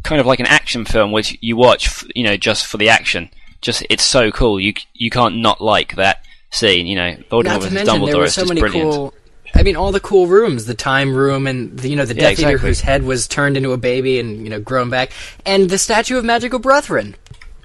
[0.08, 3.30] kind of like an action film which you watch, you know, just for the action.
[3.62, 4.60] Just it's so cool.
[4.60, 6.88] You you can't not like that scene.
[6.88, 8.92] You know, Voldemort Not to mention Dumbledore there were so many brilliant.
[8.92, 9.14] cool.
[9.56, 12.30] I mean, all the cool rooms, the time room, and the, you know the Yeah,
[12.30, 15.12] Death Eater whose head was turned into a baby and you know grown back,
[15.46, 17.16] and the statue of Magical Brethren.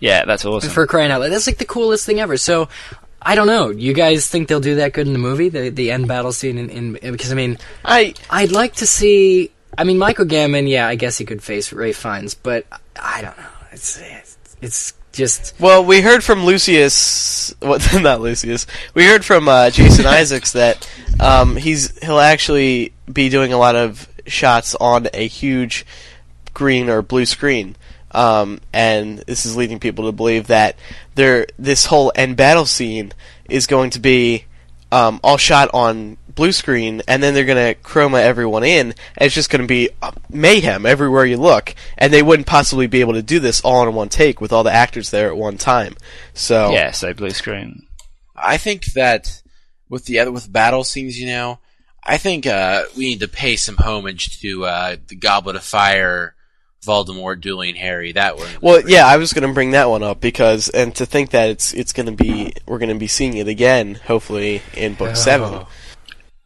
[0.01, 0.70] Yeah, that's awesome.
[0.70, 1.30] for crying out loud.
[1.30, 2.36] That's like the coolest thing ever.
[2.36, 2.68] So,
[3.20, 3.70] I don't know.
[3.70, 5.49] You guys think they'll do that good in the movie?
[5.49, 9.53] The the end battle scene in, in because I mean, I I'd like to see.
[9.77, 12.66] I mean, Michael Gambon, Yeah, I guess he could face Ralph Fiennes, but
[13.01, 13.45] I don't know.
[13.73, 17.55] It's it's, it's just well, we heard from Lucius.
[17.61, 17.87] What?
[18.01, 18.66] Not Lucius.
[18.95, 20.89] We heard from uh, Jason Isaacs that
[21.20, 25.87] um, he's he'll actually be doing a lot of shots on a huge
[26.55, 27.77] green or blue screen.
[28.12, 30.77] Um, and this is leading people to believe that
[31.14, 33.12] there this whole end battle scene
[33.49, 34.45] is going to be
[34.91, 39.26] um, all shot on blue screen, and then they're going to chroma everyone in, and
[39.26, 43.01] it's just going to be uh, mayhem everywhere you look, and they wouldn't possibly be
[43.01, 45.57] able to do this all in one take with all the actors there at one
[45.57, 45.97] time.
[46.35, 47.87] So yeah, so blue screen.
[48.35, 49.43] I think that
[49.89, 51.59] with the other with battle scenes, you know,
[52.05, 56.35] I think uh, we need to pay some homage to uh, the Goblet of Fire,
[56.85, 58.12] Voldemort dueling Harry.
[58.12, 58.49] That one.
[58.61, 61.51] Well, yeah, I was going to bring that one up because, and to think that
[61.51, 65.14] it's it's going to be we're going to be seeing it again, hopefully in book
[65.14, 65.64] seven.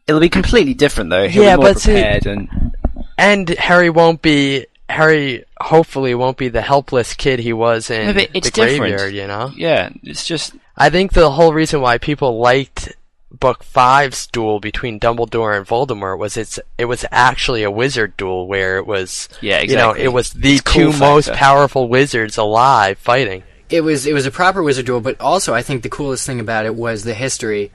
[0.07, 1.27] It'll be completely different though.
[1.27, 2.73] He'll Yeah, be more but see- and
[3.17, 5.43] And Harry won't be Harry.
[5.59, 8.79] Hopefully, won't be the helpless kid he was in No, but it's the different.
[8.95, 9.13] graveyard.
[9.13, 9.51] You know.
[9.55, 12.93] yeah, it's just I think the whole reason why people liked
[13.31, 18.47] Book Five's duel between Dumbledore and Voldemort was it's it was actually a wizard duel
[18.47, 19.71] where it was Yeah, exactly.
[19.71, 23.43] you know it was the It's cool two most powerful wizards alive fighting.
[23.69, 26.39] it was it was a proper wizard duel, but also I think the coolest thing
[26.39, 27.71] about it was the history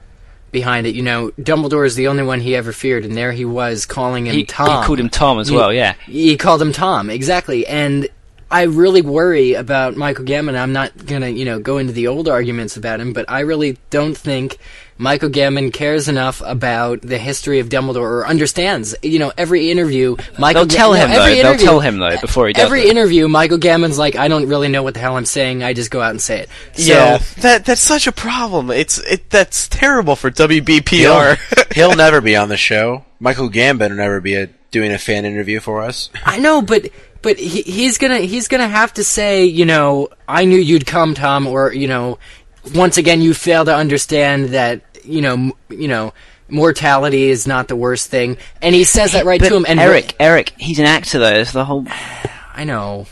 [0.53, 0.95] behind it.
[0.95, 4.25] You know, Dumbledore is the only one he ever feared, and there he was calling
[4.27, 5.73] him he, he called him Tom as He- well.
[5.73, 7.67] Yeah, He called him Tom, exactly.
[7.67, 8.07] And
[8.49, 10.55] I really worry about Michael Gambon.
[10.57, 13.77] I'm not gonna, you know, go into the old arguments about him, but I really
[13.89, 14.59] don't think
[14.97, 18.95] Michael Gambon cares enough about the history of Dumbledore or understands.
[19.01, 20.65] You know, every interview, Michael.
[20.65, 21.35] they'll tell Ga- him no, though.
[21.35, 22.89] They'll tell him though before he does Every it.
[22.89, 25.63] interview, Michael Gambon's like, I don't really know what the hell I'm saying.
[25.63, 26.49] I just go out and say it.
[26.73, 28.69] So, yeah, that that's such a problem.
[28.71, 31.73] It's it that's terrible for He'll, WBPR.
[31.73, 33.05] he'll never be on the show.
[33.19, 36.09] Michael Gambon will never be a, doing a fan interview for us.
[36.25, 36.89] I know, but
[37.21, 41.13] but he, he's gonna he's gonna have to say, you know, I knew you'd come,
[41.13, 42.19] Tom, or you know,
[42.75, 46.13] once again you fail to understand that, you know, m- you know,
[46.49, 49.65] mortality is not the worst thing, and he says that right But to him.
[49.67, 51.33] And Eric, Eric, he's an actor though.
[51.33, 51.85] It's the whole.
[52.55, 53.07] I know.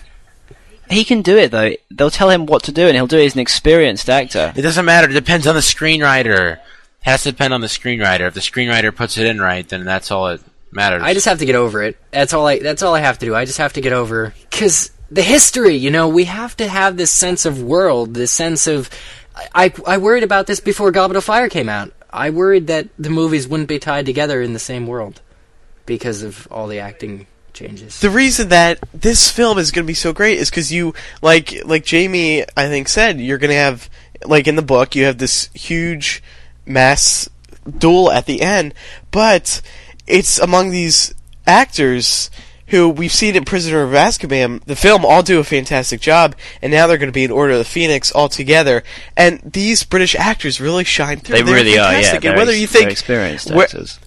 [0.89, 1.72] He can do it though.
[1.89, 4.54] They'll tell him what to do, and he'll do it as an experienced actor.
[4.56, 5.10] It doesn't matter.
[5.10, 6.54] It depends on the screenwriter.
[6.54, 6.60] It
[7.02, 8.28] has to depend on the screenwriter.
[8.28, 10.41] If the screenwriter puts it in right, then that's all it
[10.72, 11.02] matters.
[11.04, 11.97] I just have to get over it.
[12.12, 12.60] That's all I.
[12.60, 13.36] That's all I have to do.
[13.36, 15.76] I just have to get over because the history.
[15.76, 18.89] You know, we have to have this sense of world, this sense of.
[19.54, 21.92] I I worried about this before Goblet of Fire came out.
[22.10, 25.22] I worried that the movies wouldn't be tied together in the same world
[25.86, 28.00] because of all the acting changes.
[28.00, 31.66] the reason that this film is going to be so great is because you like
[31.66, 33.89] like Jamie I think said you're going to have
[34.26, 36.24] like in the book you have this huge
[36.66, 37.30] mass
[37.78, 38.74] duel at the end,
[39.12, 39.62] but
[40.08, 41.14] it's among these
[41.46, 42.30] actors
[42.72, 46.72] who we've seen in Prisoner of Azkaban, the film, all do a fantastic job, and
[46.72, 48.82] now they're going to be in Order of the Phoenix all together.
[49.15, 51.36] And these British actors really shine through.
[51.36, 52.15] They They're really are, yeah.
[52.15, 53.99] And whether ex- you think experienced actors.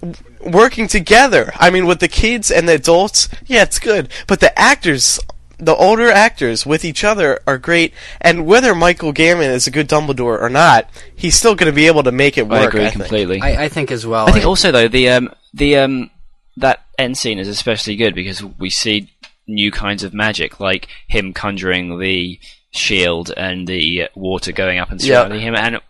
[0.42, 4.08] working together, I mean, with the kids and the adults, yeah, it's good.
[4.26, 5.20] But the actors,
[5.58, 7.92] the older actors with each other are great.
[8.22, 11.86] And whether Michael Gambon is a good Dumbledore or not, he's still going to be
[11.86, 12.60] able to make it work.
[12.60, 12.92] I agree think.
[12.94, 13.42] completely.
[13.42, 14.26] I, I think as well.
[14.26, 16.10] I think also though the um the um
[16.56, 19.10] that end scene is especially good because we see
[19.46, 22.38] new kinds of magic, like him conjuring the
[22.70, 25.20] shield and the water going up and Yeah.
[25.20, 25.80] surrounding him, and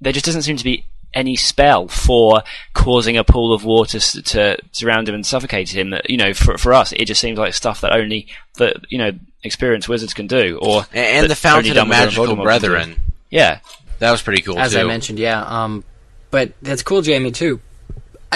[0.00, 0.84] there just doesn't seem to be
[1.14, 2.42] any spell for
[2.72, 5.90] causing a pool of water s- to surround him and suffocate him.
[5.90, 8.26] That you know, for for us, it just seems like stuff that only
[8.58, 9.12] that you know
[9.44, 12.42] experienced wizards can do, or And, and the Fountain only of Magical Voldemort can do.
[12.42, 12.96] Brethren.
[13.30, 13.58] Yeah,
[14.00, 14.80] That was pretty cool as too.
[14.80, 15.40] I mentioned, yeah.
[15.42, 15.84] Um,
[16.30, 17.60] but that's cool, Jamie, too.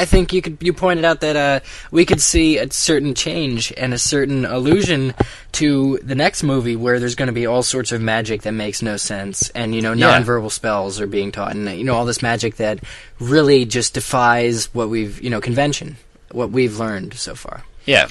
[0.01, 3.73] I think you could you pointed out that uh, we could see a certain change
[3.77, 5.15] and a certain allusion
[5.53, 8.81] to the next movie where there's going to be all sorts of magic that makes
[8.83, 10.21] no sense and you know Yeah.
[10.21, 12.79] nonverbal spells are being taught and you know all this magic that
[13.19, 15.97] really just defies what we've you know convention
[16.33, 17.65] what we've learned so far.
[17.87, 18.09] yeah.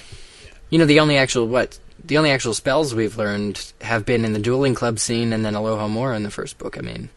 [0.69, 4.33] You know the only actual what the only actual spells we've learned have been in
[4.33, 6.77] the dueling club scene and then Alohomora in the first book.
[6.77, 7.09] I mean,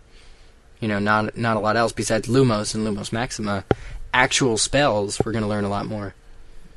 [0.81, 3.65] you know, not not a lot else besides Lumos and Lumos Maxima.
[4.13, 6.15] Actual spells, we're going to learn a lot more.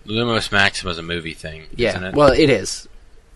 [0.06, 2.16] Lumos Maxima is a movie thing, Yeah, isn't it?
[2.16, 2.88] well, it is,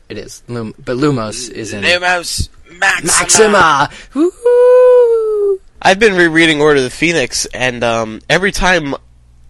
[0.10, 0.44] it is.
[0.48, 3.08] Lum- but Lumos is in Lumos Maxima.
[3.52, 3.90] Maxima.
[4.14, 5.60] Woo!
[5.82, 8.96] I've been rereading Order of the Phoenix, and um, every time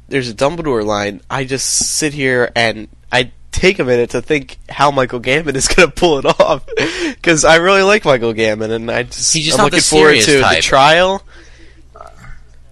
[0.09, 4.57] there's a Dumbledore line, I just sit here and I take a minute to think
[4.69, 6.65] how Michael Gambon is going to pull it off.
[7.17, 10.25] Because I really like Michael Gambon, and I just, He's just I'm looking forward serious
[10.27, 11.23] to the trial.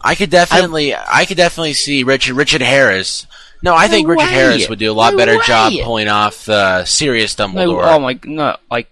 [0.06, 3.26] I could definitely, I, could definitely see Richard Richard Harris.
[3.64, 4.32] No, I think Richard way.
[4.34, 5.44] Harris would do a lot No better way.
[5.46, 7.84] job pulling off the serious No, Dumbledore.
[7.84, 8.86] oh my, no, I,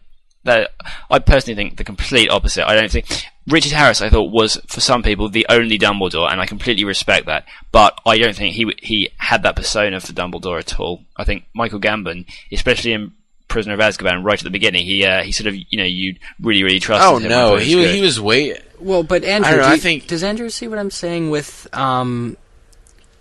[0.46, 0.72] that,
[1.10, 2.68] I personally think the complete opposite.
[2.68, 3.06] I don't think
[3.48, 4.02] Richard Harris.
[4.02, 7.46] I thought was for some people the only Dumbledore, and I completely respect that.
[7.72, 11.04] But I don't think he he had that persona for Dumbledore at all.
[11.16, 13.12] I think Michael Gambon, especially in
[13.48, 16.16] Prisoner of Azkaban, right at the beginning, he uh, he sort of you know you
[16.42, 17.30] really really trusted oh him.
[17.30, 18.58] No, he was was he was way.
[18.80, 20.92] Well, but Andrew, I don't know, do I you- think- does Andrew see what I'm
[20.92, 22.36] saying with um,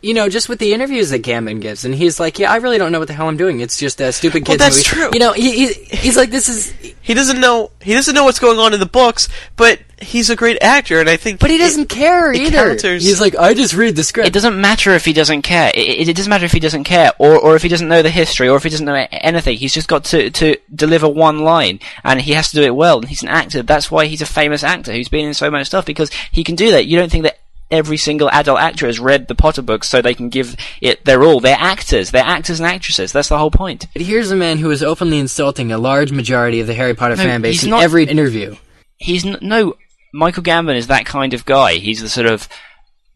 [0.02, 2.78] you know, just with the interviews that Gambon gives, and he's like, "Yeah, I really
[2.78, 3.60] don't know what the hell I'm doing.
[3.60, 5.10] It's just a stupid kid." Well, that's movie." true.
[5.12, 7.70] You know, he, he he's like, "This is," He doesn't know.
[7.80, 11.08] He doesn't know what's going on in the books, but he's a great actor, and
[11.08, 11.40] I think.
[11.40, 12.68] but he doesn't care either.
[12.68, 15.70] counters- He's like, "I just read the script." It doesn't matter if he doesn't care.
[15.74, 18.02] It, it, it doesn't matter if he doesn't care, or, or if he doesn't know
[18.02, 19.56] the history, or if he doesn't know anything.
[19.56, 22.98] He's just got to, to deliver one line, and he has to do it well.
[22.98, 23.62] And he's an actor.
[23.62, 26.54] That's why he's a famous actor who's been in so much stuff because he can
[26.54, 26.86] do that.
[26.86, 27.38] You don't think that
[27.72, 31.24] every single adult actor has read the Potter books so they can give it their
[31.24, 31.40] all.
[31.40, 32.10] They're actors.
[32.12, 33.10] They're actors and actresses.
[33.12, 33.86] That's the whole point.
[33.94, 37.16] But here's a man who is openly insulting a large majority of the Harry Potter
[37.16, 38.54] No, fan base in not- every interview.
[38.98, 39.74] He's n- no
[40.14, 41.74] Michael Gambon is that kind of guy.
[41.74, 42.46] He's the sort of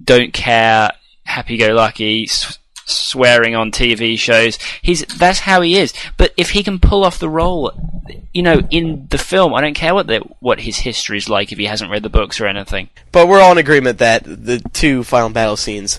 [0.02, 0.90] don't care,
[1.24, 4.58] happy-go-lucky, s- swearing on TV shows.
[4.80, 5.92] He's that's how he is.
[6.16, 7.72] But if he can pull off the role,
[8.32, 11.58] you know, in the film, I don't care what the, what his history's like if
[11.58, 12.88] he hasn't read the books or anything.
[13.12, 15.98] But we're all in agreement that the two final battle scenes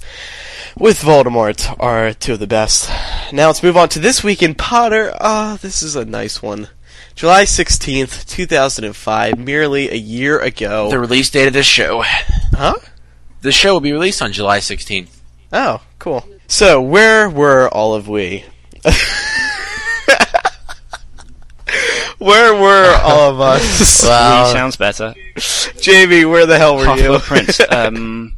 [0.77, 2.89] with Voldemort are two of the best.
[3.31, 5.13] Now let's move on to this week in Potter.
[5.19, 6.69] Ah, this is a nice one.
[7.15, 10.91] July 16th, 2005, merely a year ago.
[10.91, 12.03] The release date of this show.
[12.03, 12.75] huh?
[13.41, 15.09] The show will be released on July 16th.
[15.51, 16.27] Oh, cool.
[16.47, 18.43] So, where were all of we?
[22.17, 23.63] where were all of us?
[24.07, 25.13] He sounds better.
[25.81, 27.07] Jamie, where the hell were Half you?
[27.09, 27.59] Blood Prince.
[27.69, 28.37] Um,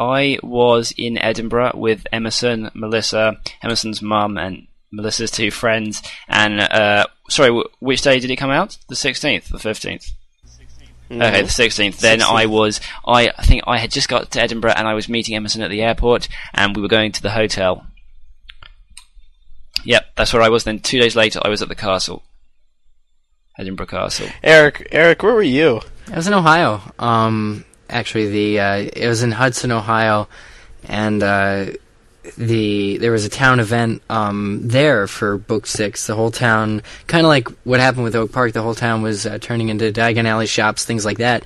[0.00, 6.02] I was in Edinburgh with Emerson, Melissa, Emerson's mum, and Melissa's two friends.
[6.28, 8.78] And uh, sorry, w- which day did it come out?
[8.88, 10.12] The sixteenth, the fifteenth.
[11.10, 12.00] Okay, the sixteenth.
[12.00, 15.08] Then I was, I, I think I had just got to Edinburgh, and I was
[15.08, 17.86] meeting Emerson at the airport, and we were going to the hotel.
[19.84, 20.64] Yep, that's where I was.
[20.64, 22.22] Then two days later, I was at the castle,
[23.58, 24.28] Edinburgh Castle.
[24.42, 25.80] Eric, Eric, where were you?
[26.12, 26.82] I was in Ohio.
[26.98, 30.28] Um, actually, the uh, it was in Hudson, Ohio,
[30.84, 31.66] and uh,
[32.36, 36.06] the there was a town event um, there for Book Six.
[36.06, 39.26] The whole town, kind of like what happened with Oak Park, the whole town was
[39.26, 41.44] uh, turning into Diagon Alley shops, things like that.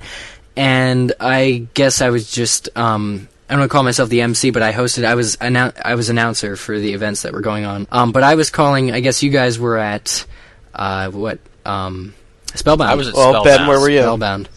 [0.55, 4.51] And I guess I was just um, I don't want to call myself the MC,
[4.51, 5.03] but I hosted.
[5.03, 7.87] I was annou- I was announcer for the events that were going on.
[7.91, 8.91] Um, but I was calling.
[8.91, 10.25] I guess you guys were at
[10.73, 12.13] uh, what um,
[12.55, 12.89] Spellbound.
[12.89, 13.57] I was at Well, Spellbound.
[13.59, 14.01] Ben, where were you?
[14.01, 14.49] Spellbound.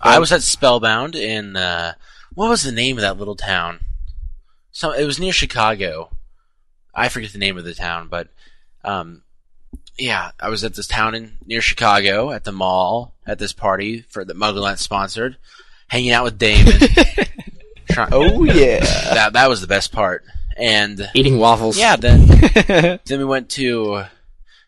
[0.00, 1.94] I was at Spellbound in uh,
[2.34, 3.80] what was the name of that little town?
[4.78, 6.08] Some it was near Chicago.
[6.94, 8.28] I forget the name of the town, but
[8.84, 9.22] um,
[9.98, 14.02] yeah, I was at this town in near Chicago at the mall at this party
[14.08, 15.36] for the MuggleNet sponsored,
[15.88, 16.74] hanging out with Damon.
[17.90, 18.78] Try- Oh yeah.
[19.14, 20.22] that that was the best part.
[20.56, 21.76] And Eating waffles.
[21.76, 22.26] yeah, then
[23.04, 24.04] then we went to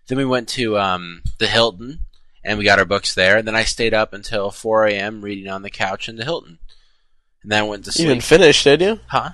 [0.08, 2.00] then we went to um, the Hilton
[2.42, 3.36] and we got our books there.
[3.36, 5.20] And then I stayed up until 4 a.m.
[5.22, 6.58] reading on the couch in the Hilton.
[7.44, 8.08] And then I went to You sleep.
[8.08, 8.98] didn't finish, did you?
[9.06, 9.30] huh?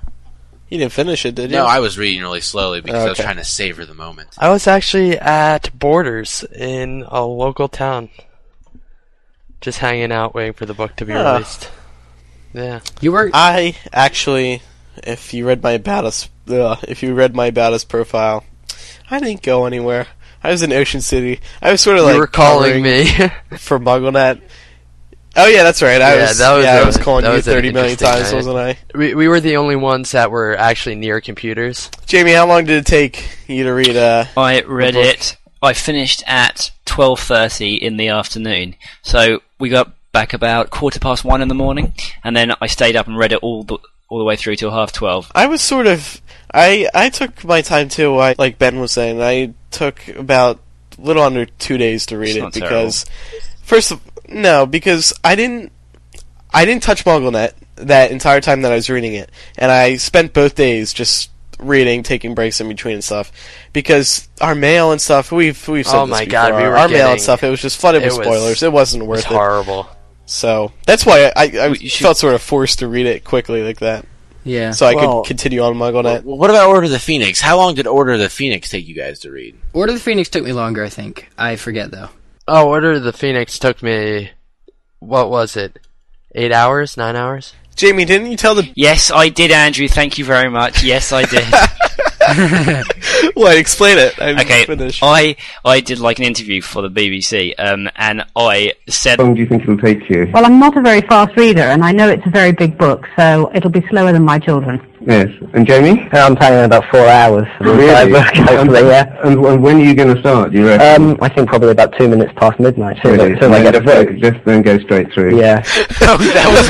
[0.69, 1.57] You didn't finish it, did you?
[1.59, 4.31] No, I was reading really slowly because I was trying to savor the moment.
[4.39, 8.09] I was actually at Borders in a local town,
[9.61, 11.35] just hanging out, waiting for the book to be Ah.
[11.35, 11.71] released.
[12.53, 12.81] Yeah.
[13.01, 13.31] You were.
[13.33, 14.63] I actually,
[15.05, 18.45] if you read my about us, ugh, if you read my about us profile,
[19.11, 20.09] I didn't go anywhere.
[20.43, 21.41] I was in Ocean City.
[21.63, 23.07] I was sort of like you were calling me.
[23.59, 24.41] for MuggleNet.
[25.37, 26.01] Oh yeah, that's right.
[26.01, 26.39] I Yeah, was.
[26.39, 28.35] that was yeah, I a- was calling that you was thirty million times, night.
[28.37, 28.79] wasn't I?
[28.95, 31.91] we we were the only ones that were actually near computers.
[32.07, 33.97] Jamie, how long did it take you to read?
[33.97, 35.37] Uh, I read it.
[35.63, 38.77] I finished at twelve thirty in the afternoon.
[39.03, 41.93] So we got back about quarter past one in the morning,
[42.25, 43.79] and then I stayed up and read it all the
[44.09, 45.31] all the way through till half twelve.
[45.35, 46.21] I was sort of.
[46.55, 48.17] I I took my time too.
[48.19, 49.21] I like Ben was saying.
[49.21, 50.61] I took about
[50.97, 53.05] a little under two days to read It's it not because
[53.63, 55.73] first of no because I didn't
[56.53, 60.33] I didn't touch MuggleNet that entire time that I was reading it, and I spent
[60.33, 63.33] both days just reading, taking breaks in between and stuff
[63.73, 65.33] because our mail and stuff.
[65.33, 67.43] We've we've said Oh this my before, God, we were our mail and stuff.
[67.43, 68.63] It was just flooded with it was- spoilers.
[68.63, 69.37] it wasn't worth It was worth it.
[69.37, 69.89] horrible.
[70.27, 73.63] So that's why I, I, I should- felt sort of forced to read it quickly
[73.63, 74.05] like that,
[74.45, 74.71] Yeah.
[74.73, 76.25] so I Well- could continue on MuggleNet.
[76.25, 77.41] Well, what about Order of the Phoenix?
[77.41, 79.55] How long did Order of the Phoenix take you guys to read?
[79.73, 81.29] Order of the Phoenix took me longer, I think.
[81.39, 82.09] I forget though.
[82.49, 84.31] Oh, Order of the Phoenix took me.
[85.01, 85.81] What was it?
[86.35, 86.97] Eight hours?
[86.97, 87.55] Nine hours?
[87.75, 89.89] Jamie, didn't you tell the Yes, I did, Andrew.
[89.89, 90.83] Thank you very much.
[90.85, 91.45] Yes, I did.
[93.37, 94.15] Wait, explain it.
[94.21, 95.01] I'm okay, finished.
[95.03, 99.35] I I did like an interview for the BBC, um, and I said How long
[99.35, 100.31] do you think it'll take you?
[100.33, 103.07] Well, I'm not a very fast reader, and I know it's a very big book,
[103.17, 104.81] so it'll be slower than my children.
[105.07, 105.29] Yes.
[105.53, 106.09] And Jamie?
[106.13, 107.47] I'm planning about four hours.
[107.61, 107.87] Really?
[108.21, 109.17] Hopefully, yeah.
[109.25, 111.11] And, and when are you going to start, do you reckon?
[111.13, 112.99] Um, I think probably about two minutes past midnight.
[113.05, 113.39] Soon, Really?
[113.41, 114.33] soon I And get then the just, book.
[114.35, 115.39] just then go straight through.
[115.39, 115.61] Yeah.
[116.01, 116.69] that was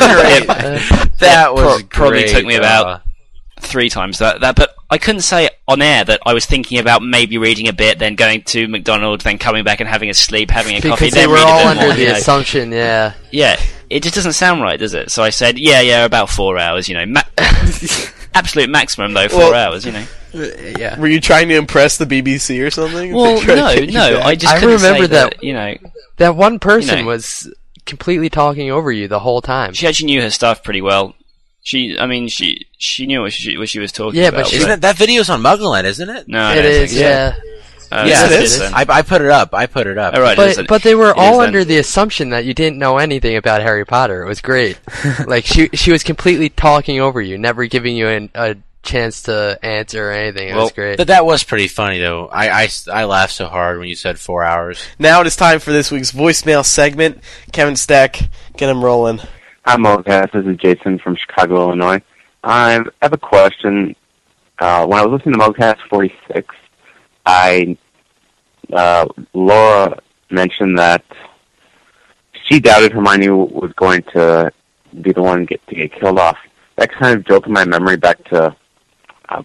[1.09, 1.19] great.
[1.21, 3.03] that was pro- probably great, took me uh, about
[3.61, 4.55] three times that, that.
[4.57, 7.99] But I couldn't say on air that I was thinking about maybe reading a bit,
[7.99, 11.15] then going to McDonald's, then coming back and having a sleep, having a coffee, Because
[11.15, 12.15] they then were read all under more, the you know.
[12.15, 13.15] assumption, yeah.
[13.31, 15.11] Yeah, it just doesn't sound right, does it?
[15.11, 16.89] So I said, yeah, yeah, about four hours.
[16.89, 17.23] You know, ma-
[18.35, 19.85] absolute maximum though, four Well- hours.
[19.87, 20.05] You know.
[20.79, 20.99] yeah.
[21.01, 23.13] Were you trying to impress the BBC or something?
[23.15, 24.21] Well, no, no.
[24.21, 25.75] I just I couldn't say remember that- You know,
[26.19, 27.09] That one person You know.
[27.09, 27.53] was
[27.87, 29.73] completely talking over you the whole time.
[29.73, 31.15] she actually knew her stuff pretty well.
[31.67, 34.51] She, I mean, she she knew what she what she was talking Yeah, but about.
[34.51, 36.29] she- Isn't it that video's on MuggleNet, isn't it?
[36.29, 36.99] No, I It don't is, think so.
[37.01, 37.35] yeah.
[37.91, 38.59] Uh, Yes, it's it is.
[38.61, 38.73] then.
[38.73, 39.53] I, I put it up.
[39.53, 40.15] I put it up.
[40.17, 40.67] Oh, right, it is But then.
[40.69, 41.49] but they were It is all then.
[41.49, 44.23] under the assumption that you didn't know anything about Harry Potter.
[44.23, 44.79] It was great.
[45.27, 48.55] like she she was completely talking over you, never giving you an, a
[48.85, 50.49] chance to answer or anything.
[50.51, 50.99] It Well, was great.
[50.99, 52.29] But that was pretty funny, though.
[52.29, 54.81] I, I, I laughed so hard when you said four hours.
[55.01, 57.19] Now it is time for this week's voicemail segment.
[57.51, 58.21] Kevin Steck,
[58.57, 59.19] get him rolling.
[59.69, 60.31] Hi, MuggleCast.
[60.31, 62.01] This is Jason from Chicago, Illinois.
[62.45, 63.97] I have a question.
[64.61, 66.55] Uh, when I was listening to MuggleCast 46,
[67.27, 67.77] I
[68.73, 69.99] uh, Laura
[70.31, 71.05] mentioned that
[72.45, 74.53] she doubted Hermione was going to
[75.01, 76.39] be the one get, to get killed off.
[76.77, 78.55] That kind of jolted my memory back to,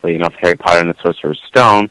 [0.04, 1.90] you know, Harry Potter and the Sorcerer's Stone,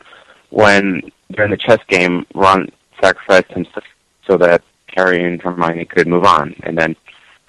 [0.50, 1.02] when
[1.32, 2.68] during the chess game, Ron
[3.02, 3.84] sacrificed himself
[4.24, 4.62] so that
[4.94, 6.94] Harry and Hermione could move on, and then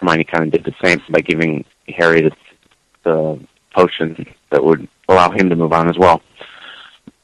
[0.02, 2.32] Hermione kind of did the same by giving Harry the,
[3.04, 3.40] the
[3.76, 6.22] potion that would allow him to move on as well.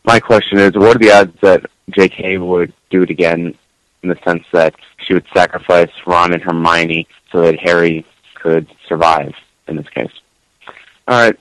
[0.06, 2.38] My question is, what are the odds that J.K.
[2.38, 3.54] would do it again
[4.04, 8.06] in the sense that she would sacrifice Ron and Hermione so that Harry
[8.36, 9.34] could survive
[9.68, 10.12] in this case?
[11.08, 11.40] All right.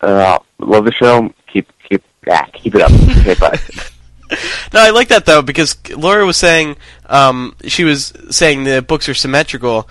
[0.00, 1.32] Uh, love the show.
[1.52, 2.92] Keep keep ah, keep it up.
[2.92, 3.58] Okay, bye.
[4.72, 6.76] No, I like that though because Laura was saying
[7.06, 9.88] um, she was saying the books are symmetrical.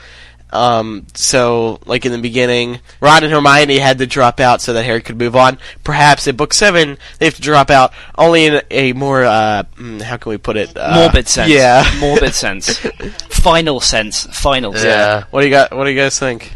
[0.56, 4.84] Um, so, like in the beginning, Ron and Hermione had to drop out so that
[4.84, 5.58] Harry could move on.
[5.84, 10.02] Perhaps in book seven, they have to drop out only in a more uh, mm,
[10.02, 10.76] how can we put it?
[10.76, 11.52] Uh, Morbid sense.
[11.52, 11.84] Yeah.
[12.00, 12.78] Morbid sense.
[13.30, 14.26] Final sense.
[14.28, 14.86] Final sense.
[14.86, 15.76] yeah, What do you got?
[15.76, 16.56] What do you guys think?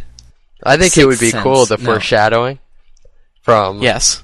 [0.63, 1.83] I think it would be Sixth cool the no.
[1.85, 2.59] foreshadowing
[3.41, 4.23] from Yes.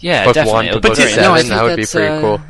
[0.00, 0.52] Yeah, book definitely.
[0.54, 1.08] one to It'll book great.
[1.08, 1.22] seven.
[1.24, 2.40] No, I think that would be pretty uh, cool.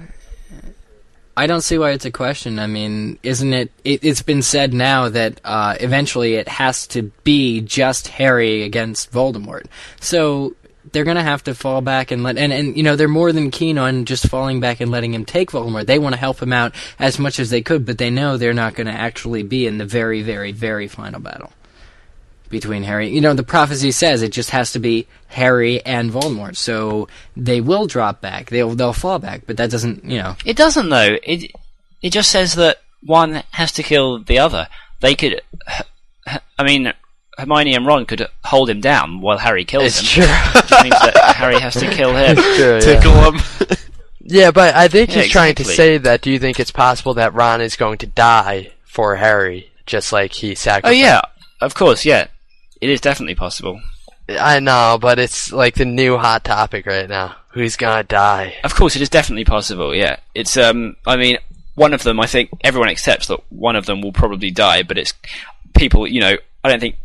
[1.37, 2.59] I don't see why it's a question.
[2.59, 3.71] I mean, isn't it?
[3.85, 9.13] it it's been said now that uh, eventually it has to be just Harry against
[9.13, 9.67] Voldemort.
[10.01, 10.57] So
[10.93, 13.33] they're going to have to fall back and let and and you know they're more
[13.33, 15.87] than keen on just falling back and letting him take Voldemort.
[15.87, 18.55] They want to help him out as much as they could, but they know they're
[18.55, 21.53] not going to actually be in the very, very, very final battle
[22.49, 23.09] between Harry.
[23.09, 27.61] You know, the prophecy says it just has to be Harry and Voldemort, so they
[27.61, 28.51] will drop back.
[28.51, 30.37] They'll they'll fall back, but that doesn't you know.
[30.45, 31.17] It doesn't though.
[31.23, 31.51] It
[32.03, 34.69] it just says that one has to kill the other.
[35.01, 35.41] They could.
[36.59, 36.93] I mean,
[37.39, 40.25] Hermione and Ron could hold him down while Harry kills It's him.
[40.25, 40.35] true.
[40.61, 42.37] Which means that Harry has to kill him.
[42.37, 43.31] True, yeah.
[43.31, 43.41] Him.
[44.29, 46.21] Yeah, but I think Yeah, he's trying to say that.
[46.23, 50.33] Do you think it's possible that Ron is going to die for Harry, just like
[50.33, 50.87] he sacrificed?
[50.87, 51.21] Oh yeah,
[51.61, 52.27] of course, yeah.
[52.81, 53.81] It is definitely possible.
[54.29, 57.37] I know, but it's like the new hot topic right now.
[57.51, 58.57] Who's gonna die?
[58.65, 59.95] Of course, it is definitely possible.
[59.95, 60.57] Yeah, it's.
[60.57, 61.39] Um, I mean,
[61.75, 62.21] one of them.
[62.21, 65.15] I think everyone accepts that one of them will probably die, but it's
[65.77, 66.07] people.
[66.07, 66.97] You know, I don't think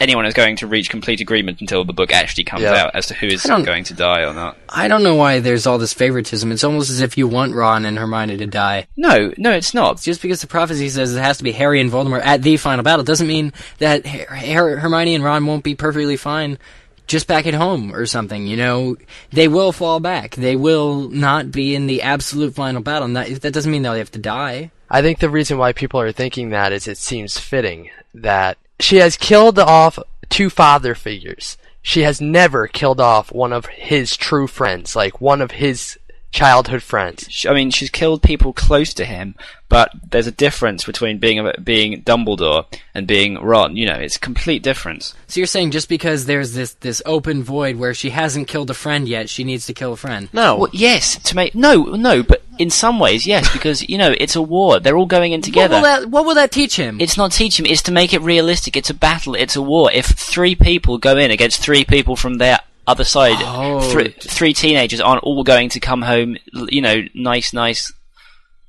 [0.00, 2.74] anyone is going to reach complete agreement until the book actually comes Yeah.
[2.84, 4.56] out as to who is going to die or not.
[4.68, 6.50] I don't know why there's all this favoritism.
[6.52, 8.86] It's almost as if you want Ron and Hermione to die.
[8.96, 10.00] No, no, it's not.
[10.00, 12.82] Just because the prophecy says it has to be Harry and Voldemort at the final
[12.84, 16.58] battle doesn't mean that Her- Her- Hermione and Ron won't be perfectly fine
[17.06, 18.46] just back at home or something.
[18.46, 18.96] You know,
[19.32, 20.34] they will fall back.
[20.34, 23.08] They will not be in the absolute final battle.
[23.08, 24.70] Not, that doesn't mean they'll have to die.
[24.90, 28.96] I think the reason why people are thinking that is it seems fitting that she
[28.96, 31.58] has killed off two father figures.
[31.82, 35.98] She has never killed off one of his true friends, like one of his
[36.30, 37.46] childhood friends.
[37.48, 39.34] I mean, she's killed people close to him,
[39.68, 43.76] but there's a difference between being being Dumbledore and being Ron.
[43.76, 45.14] You know, it's a complete difference.
[45.26, 48.74] So you're saying just because there's this this open void where she hasn't killed a
[48.74, 50.28] friend yet, she needs to kill a friend?
[50.32, 50.56] No.
[50.56, 54.36] Well, yes, to make no, no, but in some ways, yes, because you know it's
[54.36, 54.80] a war.
[54.80, 55.76] They're all going in What together.
[55.76, 57.00] will that What will that teach him?
[57.00, 57.66] It's not teach him.
[57.66, 58.76] It's to make it realistic.
[58.76, 59.34] It's a battle.
[59.34, 59.90] It's a war.
[59.92, 63.80] If three people go in against three people from their other side, Oh.
[63.90, 66.36] three, three teenagers aren't all going to come home,
[66.68, 67.92] you know, nice, nice,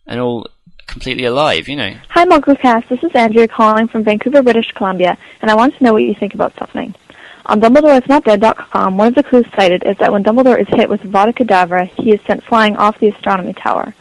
[0.05, 0.47] and all
[0.87, 1.67] completely alive.
[1.69, 1.93] You know.
[2.09, 2.89] Hi, MuggleCast.
[2.89, 6.13] This is Andrea calling from Vancouver, British Columbia, and I want to know what you
[6.15, 6.93] think about something.
[7.49, 11.35] On DumbledoreIsNotDead.com, one of the clues cited is that when Dumbledore is hit with Avada
[11.35, 13.95] Kedavra, he is sent flying off the astronomy tower.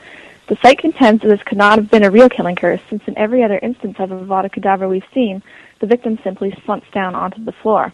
[0.49, 3.16] The site contends that this could not have been a real killing curse, since in
[3.16, 5.42] every other instance of a Avada Kedavra we've seen,
[5.80, 7.90] the victim simply slumps down onto the floor.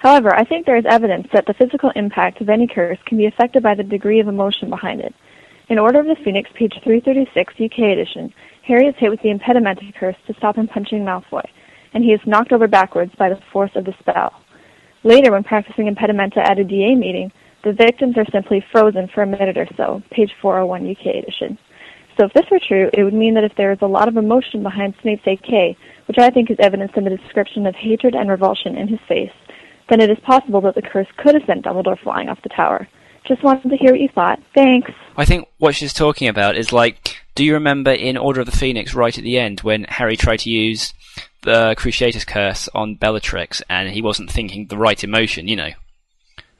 [0.00, 3.24] However, I think there is evidence that the physical impact of any curse can be
[3.24, 5.14] affected by the degree of emotion behind it.
[5.70, 8.30] In Order of the Phoenix, page 336, UK edition,
[8.60, 11.48] Harry is hit with the Impedimenta curse to stop him punching Malfoy,
[11.94, 14.41] and he is knocked over backwards by the force of the spell.
[15.04, 17.32] Later, when practicing Impedimenta at a DA meeting,
[17.64, 21.58] the victims are simply frozen for a minute or so, page 401 UK edition.
[22.18, 24.16] So if this were true, it would mean that if there is a lot of
[24.16, 25.76] emotion behind Snape's AK,
[26.06, 29.32] which I think is evidenced in the description of hatred and revulsion in his face,
[29.88, 32.86] then it is possible that the curse could have sent Dumbledore flying off the tower.
[33.26, 34.40] Just wanted to hear what you thought.
[34.54, 34.90] Thanks.
[35.16, 38.56] I think what she's talking about is like, do you remember in Order of the
[38.56, 40.92] Phoenix, right at the end, when Harry tried to use
[41.42, 45.70] the Cruciatus Curse on Bellatrix, and he wasn't thinking the right emotion, you know?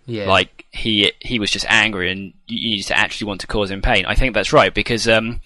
[0.07, 0.27] yeah.
[0.27, 3.83] Like he he was just angry, and you used to actually want to cause him
[3.83, 4.05] pain.
[4.07, 5.41] I think that's right because um,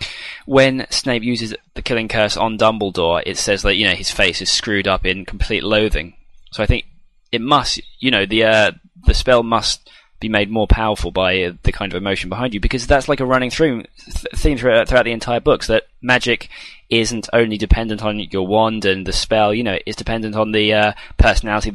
[0.47, 4.41] when Snape uses the Killing Curse on Dumbledore, it says that you know his face
[4.41, 6.15] is screwed up in complete loathing.
[6.53, 6.87] So I think
[7.33, 8.73] it must, you know, the uh,
[9.05, 12.61] the spell must be made more powerful by uh, the kind of emotion behind you
[12.61, 16.49] because that's like a running through th- theme throughout, throughout the entire books that magic
[16.89, 20.73] isn't only dependent on your wand and the spell, you know, it's dependent on the
[20.73, 21.73] uh, personality,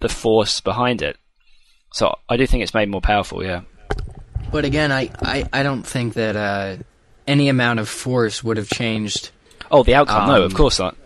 [0.00, 1.16] the force behind it.
[1.92, 3.62] So I do think it's made more powerful, yeah.
[4.50, 6.76] But again, I, I, I don't think that uh,
[7.26, 9.30] any amount of force would have changed.
[9.70, 10.28] Oh, the outcome?
[10.28, 10.96] no, of Um, course not.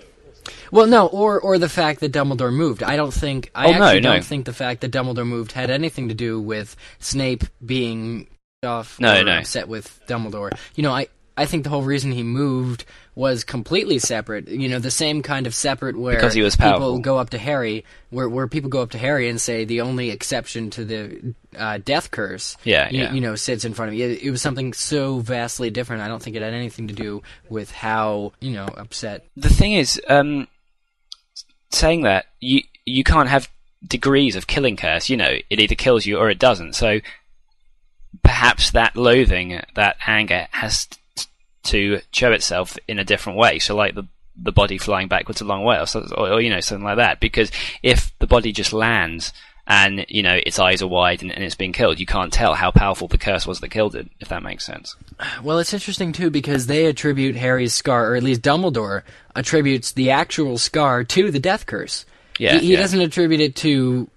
[0.70, 2.82] Well, no, or or the fact that Dumbledore moved.
[2.82, 3.50] I don't think.
[3.54, 4.12] I Oh, actually no.
[4.14, 8.28] don't think the fact that Dumbledore moved had anything to do with Snape being
[8.64, 9.38] off No, no.
[9.38, 10.50] upset with Dumbledore.
[10.74, 11.08] You know, I
[11.38, 14.48] I think the whole reason he moved was completely separate.
[14.48, 17.38] You know, the same kind of separate where Because he was people go up to
[17.38, 21.34] Harry, where where people go up to Harry and say the only exception to the
[21.56, 23.12] uh, death curse, Yeah, you, yeah.
[23.12, 24.08] you know, sits in front of you.
[24.08, 26.02] It, it was something so vastly different.
[26.02, 29.72] I don't think it had anything to do with how you know upset The thing
[29.74, 30.48] is, um,
[31.70, 33.48] saying that you you can't have
[33.86, 35.08] degrees of killing curse.
[35.08, 36.74] You know, it either kills you or it doesn't.
[36.74, 37.00] So
[38.22, 40.88] perhaps that loathing, that anger, has
[41.64, 43.58] to show itself in a different way.
[43.58, 44.06] So, like the
[44.36, 47.20] the body flying backwards a long way, or, or you know something like that.
[47.20, 47.50] Because
[47.82, 49.32] if the body just lands
[49.66, 52.54] and you know its eyes are wide and, and it's being killed, you can't tell
[52.54, 54.08] how powerful the curse was that killed it.
[54.20, 54.96] If that makes sense.
[55.42, 59.02] Well, it's interesting too because they attribute Harry's scar, or at least Dumbledore
[59.34, 62.04] attributes the actual scar to the death curse.
[62.38, 62.80] Yeah, he, he yeah.
[62.80, 64.08] doesn't attribute it to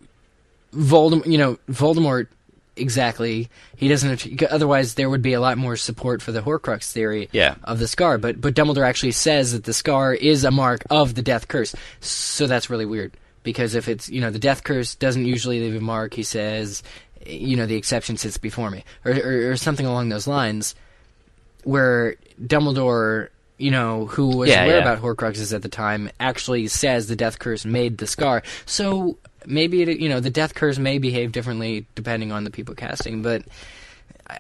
[0.73, 2.27] Voldemort, you know, Voldemort
[2.75, 3.49] exactly.
[3.75, 4.43] He doesn't.
[4.43, 7.55] Otherwise, there would be a lot more support for the Horcrux theory Yeah.
[7.63, 8.17] of the scar.
[8.17, 11.75] But but Dumbledore actually says that the scar is a mark of the Death Curse.
[12.01, 13.13] So that's really weird
[13.49, 16.83] because if it's you know the Death Curse doesn't usually leave a mark, he says,
[17.25, 20.75] you know, the exception sits before me, or or, or something along those lines,
[21.63, 23.29] where Dumbledore.
[23.61, 24.81] You know, who was Yeah, aware yeah.
[24.83, 28.41] about Horcruxes at the time actually says the Death Curse made the scar.
[28.65, 32.73] So maybe it, you know the Death Curse may behave differently depending on the people
[32.73, 33.43] casting, but
[34.29, 34.37] I,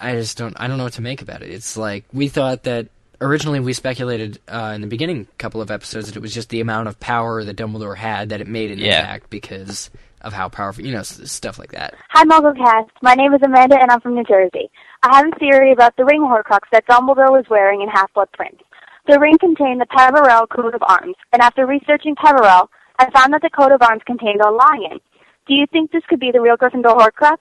[0.00, 1.50] I just don't I don't know what to make about it.
[1.50, 2.86] It's like we thought that
[3.22, 6.60] originally we speculated uh, in the beginning couple of episodes that it was just the
[6.60, 9.00] amount of power that Dumbledore had that it made an Yeah.
[9.00, 11.94] impact because of how powerful you know s- stuff like that.
[12.10, 12.90] Hi, MuggleCast.
[13.02, 14.70] My name is Amanda, and I'm from New Jersey.
[15.02, 18.60] I have a theory about the ring Horcrux that Dumbledore was wearing in Half-Blood Prince.
[19.08, 22.70] The ring contained the Peverell coat of arms, and after researching Peverell,
[23.00, 25.00] I found that the coat of arms contained a lion.
[25.48, 27.38] Do you think this could be the real Gryffindor Horcrux?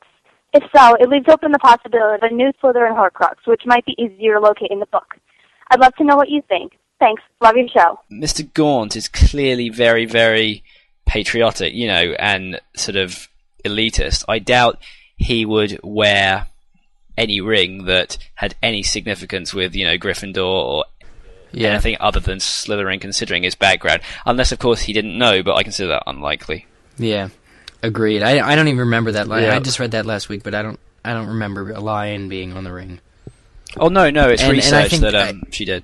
[0.54, 3.96] If so, it leaves open the possibility of a new Slytherin Horcrux, which might be
[4.02, 5.18] easier to locate in the book.
[5.72, 6.74] I'd love to know what you think.
[7.00, 7.24] Thanks.
[7.42, 8.00] Love your show.
[8.12, 8.48] Mr.
[8.54, 10.64] Gaunt is clearly very, very
[11.08, 13.28] patriotic, you know, and sort of
[13.66, 14.24] elitist.
[14.30, 14.78] I doubt
[15.18, 16.48] he would wear
[17.18, 20.86] any ring that had any significance with, you know, Gryffindor or
[21.52, 21.70] Yeah.
[21.70, 24.02] anything other than Slytherin, considering his background.
[24.26, 26.66] Unless, of course, he didn't know, but I consider that unlikely.
[26.98, 27.30] Yeah,
[27.82, 28.22] agreed.
[28.22, 29.44] I I don't even remember that line.
[29.44, 29.56] Yeah.
[29.56, 32.54] I just read that last week, but I don't I don't remember a lion being
[32.56, 33.00] on the ring.
[33.78, 35.84] Oh no, no, it's And- and I research think that um, she did.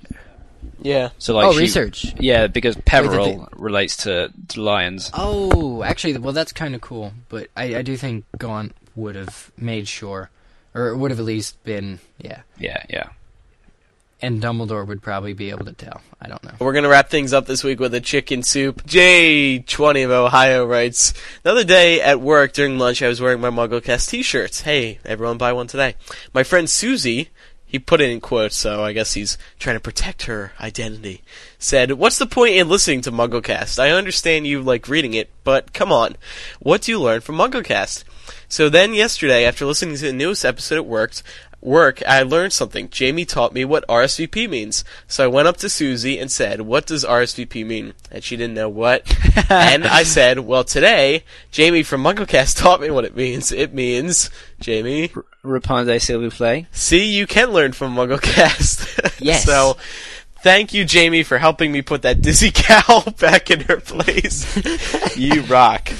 [0.80, 1.10] Yeah.
[1.18, 2.14] So like Oh, she- research.
[2.20, 5.10] Yeah, because that Peverell relates to, to lions.
[5.14, 7.12] Oh, actually, well, that's kind of cool.
[7.28, 10.30] But I, I do think Gaunt would have made sure,
[10.74, 12.42] or would have at least been, yeah.
[12.58, 13.08] Yeah, yeah.
[14.20, 16.00] And Dumbledore would probably be able to tell.
[16.20, 16.50] I don't know.
[16.58, 18.82] We're gonna wrap things up this week with a chicken soup.
[18.84, 21.14] J20 of Ohio writes,
[21.44, 24.62] The other day at work during lunch, I was wearing my MuggleCast t-shirts.
[24.62, 25.94] Hey, everyone buy one today.
[26.34, 27.28] My friend Susie,
[27.68, 31.22] he put it in quotes, so I guess he's trying to protect her identity,
[31.58, 33.78] said, What's the point in listening to MuggleCast?
[33.78, 36.16] I understand you like reading it, but come on.
[36.60, 38.04] What do you learn from MuggleCast?
[38.48, 41.12] So then yesterday, after listening to the newest episode at work,
[41.60, 42.88] work, I learned something.
[42.90, 44.84] Jamie taught me what RSVP means.
[45.06, 47.94] So I went up to Susie and said, What does RSVP mean?
[48.10, 49.02] And she didn't know what.
[49.50, 53.52] and I said, Well, today, Jamie from MuggleCast taught me what it means.
[53.52, 54.30] It means,
[54.60, 55.10] Jamie.
[55.42, 56.66] Rapunzel s'il vous plaît.
[56.72, 58.86] See, you can learn from MuggleCast.
[59.20, 59.44] Yes.
[59.44, 59.76] so,
[60.42, 64.46] thank you, Jamie, for helping me put that dizzy cow back in her place.
[65.16, 65.90] you rock.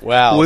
[0.00, 0.36] Wow.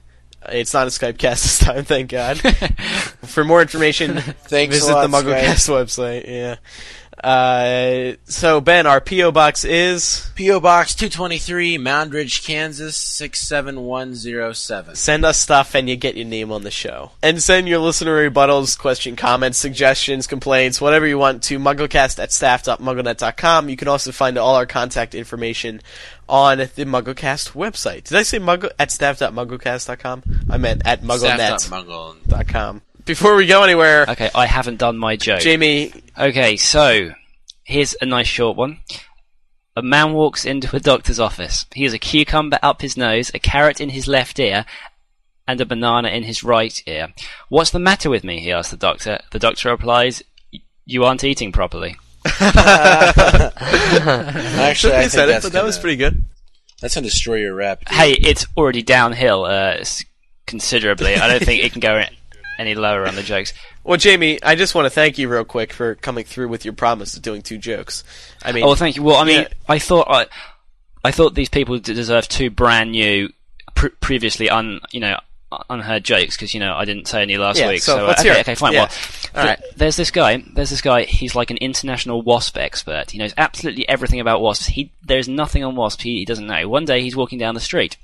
[0.49, 2.39] It's not a Skype cast this time, thank God.
[3.25, 6.27] For more information, Thanks visit lot, the MuggleCast website.
[6.29, 6.57] Yeah.
[7.23, 10.61] Uh, so Ben, our PO box is P.O.
[10.61, 14.95] Box 223, Moundridge, Kansas 67107.
[14.97, 17.13] send us stuff and you get your name on the show.
[17.23, 22.33] And send your listener rebuttals, question, comments, suggestions, complaints, whatever you want to mugglecast at
[22.33, 23.69] staff.mugglenet.com.
[23.69, 25.81] You can also find all our contact information
[26.29, 28.05] on the MuggleCast website.
[28.05, 30.23] Did I say muggle at staff.mugglecast.com?
[30.51, 32.83] I meant at mugglenet.com.
[33.07, 35.41] Before we go anywhere, Okay, I haven't done my joke.
[35.41, 37.11] Jamie, Okay, so
[37.65, 38.81] here's a nice short one.
[39.77, 41.67] A man walks into a doctor's office.
[41.75, 44.65] He has a cucumber up his nose, a carrot in his left ear,
[45.47, 47.13] and a banana in his right ear.
[47.49, 48.41] What's the matter with me?
[48.41, 49.21] He asks the doctor.
[49.31, 50.23] The doctor replies,
[50.85, 51.97] "You aren't eating properly."
[52.41, 53.53] Actually,
[54.95, 56.25] I think said it, that's but that was pretty good.
[56.81, 57.85] That's gonna destroy your rep.
[57.85, 57.97] dude.
[57.97, 59.85] Hey, it's already downhill uh,
[60.47, 61.15] considerably.
[61.15, 62.03] I don't think it can go
[62.59, 63.53] any lower on the jokes.
[63.85, 66.75] Well, Jamie, I just want to thank you real quick for coming through with your
[66.75, 68.05] promise of doing two jokes.
[68.43, 69.03] I mean, oh, thank you.
[69.03, 69.49] Well, I mean, yeah.
[69.69, 70.27] I thought I,
[71.05, 73.31] I thought these people d- deserve two brand new,
[73.75, 75.19] pr- previously un, you know,
[75.71, 77.81] unheard jokes because you know I didn't say any last Yeah, week.
[77.83, 78.41] so uh, let's okay, hear it.
[78.41, 78.73] okay, fine.
[78.73, 78.89] Yeah.
[79.35, 79.63] Well, All right.
[79.77, 80.43] there's this guy.
[80.55, 81.05] There's this guy.
[81.05, 83.13] He's like an international wasp expert.
[83.13, 84.67] He knows absolutely everything about wasps.
[84.67, 86.69] He there's nothing on wasps he, he doesn't know.
[86.69, 87.97] One day he's walking down the street.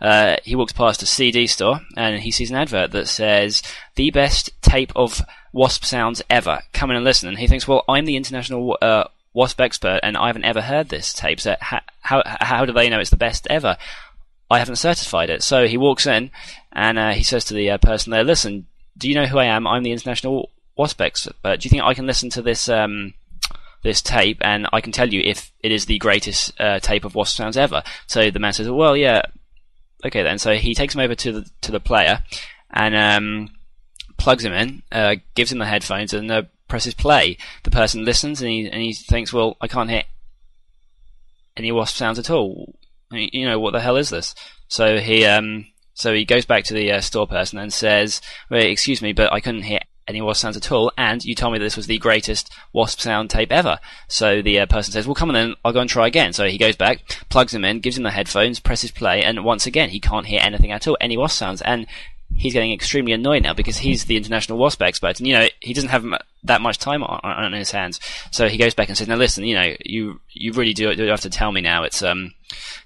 [0.00, 3.62] Uh, he walks past a CD store and he sees an advert that says
[3.96, 5.22] the best tape of
[5.52, 6.60] wasp sounds ever.
[6.72, 7.28] Come in and listen.
[7.28, 9.04] And he thinks, well, I'm the international uh,
[9.34, 11.40] wasp expert and I haven't ever heard this tape.
[11.40, 13.76] So how how, how do they know it's the best ever?
[14.50, 15.42] I haven't certified it.
[15.42, 16.30] So he walks in
[16.72, 18.66] and uh, he says to the uh, person there, listen,
[18.98, 19.66] do you know who I am?
[19.66, 21.60] I'm the international wasp expert.
[21.60, 23.14] Do you think I can listen to this um,
[23.82, 27.14] this tape and I can tell you if it is the greatest uh, tape of
[27.14, 27.82] wasp sounds ever?
[28.06, 29.22] So the man says, well, yeah,
[30.04, 30.38] okay then.
[30.38, 32.22] So he takes him over to the to the player
[32.70, 33.54] and um,
[34.16, 37.36] plugs him in, uh, gives him the headphones, and uh, presses play.
[37.64, 40.04] The person listens and he and he thinks, well, I can't hear
[41.56, 42.78] any wasp sounds at all.
[43.10, 44.34] You know what the hell is this?
[44.68, 48.70] So he um so he goes back to the uh, store person and says, "Wait,
[48.70, 49.80] excuse me, but I couldn't hear
[50.10, 53.30] any wasp sounds at all, and you told me this was the greatest wasp sound
[53.30, 53.78] tape ever."
[54.08, 56.46] So the uh, person says, "Well, come on then, I'll go and try again." So
[56.46, 59.90] he goes back, plugs him in, gives him the headphones, presses play, and once again
[59.90, 61.86] he can't hear anything at all, any wasp sounds, and
[62.36, 65.74] he's getting extremely annoyed now because he's the international wasp expert, and you know he
[65.74, 68.00] doesn't have m- that much time on, on, his hands.
[68.30, 71.06] So he goes back and says, "Now listen, you know, you you really do, do
[71.06, 71.82] have to tell me now.
[71.82, 72.32] It's um,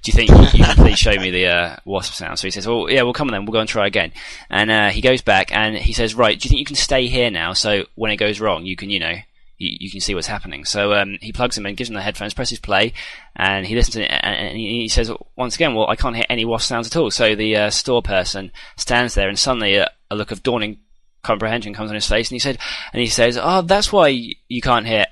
[0.03, 2.51] do you think you, you can please show me the uh, wasp sound?" So he
[2.51, 4.13] says, "Well, yeah, we'll come on then, we'll go and try again."
[4.51, 7.07] And uh, he goes back and he says, "Right, do you think you can stay
[7.07, 7.53] here now?
[7.53, 9.15] So when it goes wrong, you can, you know."
[9.59, 10.65] You, you can see what's happening.
[10.65, 12.93] So um, he plugs him in, gives him the headphones, presses play,
[13.37, 14.11] and he listens to it.
[14.11, 16.97] And, and he he says once again, "Well, I can't hear any wasp sounds at
[16.97, 20.79] all." So the uh, store person stands there, and suddenly a, a look of dawning
[21.23, 22.59] comprehension comes on his face, and he said,
[22.93, 25.07] and he says, "Oh, that's why you can't hear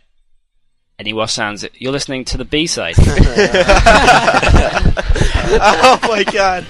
[0.98, 1.64] any wasp sounds.
[1.74, 2.94] You're listening to the B side."
[5.54, 6.66] oh my god,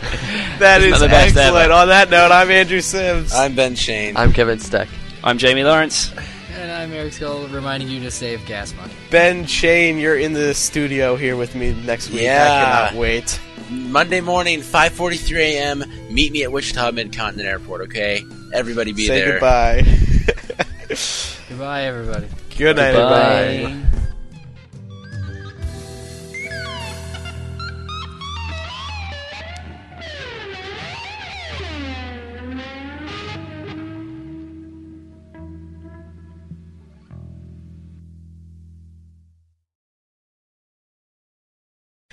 [0.58, 1.64] that Isn't is that the best excellent.
[1.64, 1.72] ever?
[1.72, 3.32] On that note, I'm Andrew Sims.
[3.34, 4.16] I'm Ben Schoen.
[4.16, 4.88] I'm Kevin Steck.
[5.24, 6.12] I'm Jamie Lawrence.
[6.62, 8.92] And I'm Eric Scull, reminding you to save gas money.
[9.10, 12.20] Ben Schoen, you're in the studio here with me next week.
[12.20, 12.64] I Yeah.
[12.88, 13.40] cannot wait.
[13.68, 15.82] Monday morning, 5:43 a.m.
[16.08, 17.80] Meet me at Wichita Midcontinent Airport.
[17.82, 19.32] Okay, everybody be Say there.
[19.32, 19.82] goodbye.
[21.48, 22.28] Goodbye, everybody.
[22.56, 23.32] Good night, Goodbye.
[23.44, 23.82] everybody.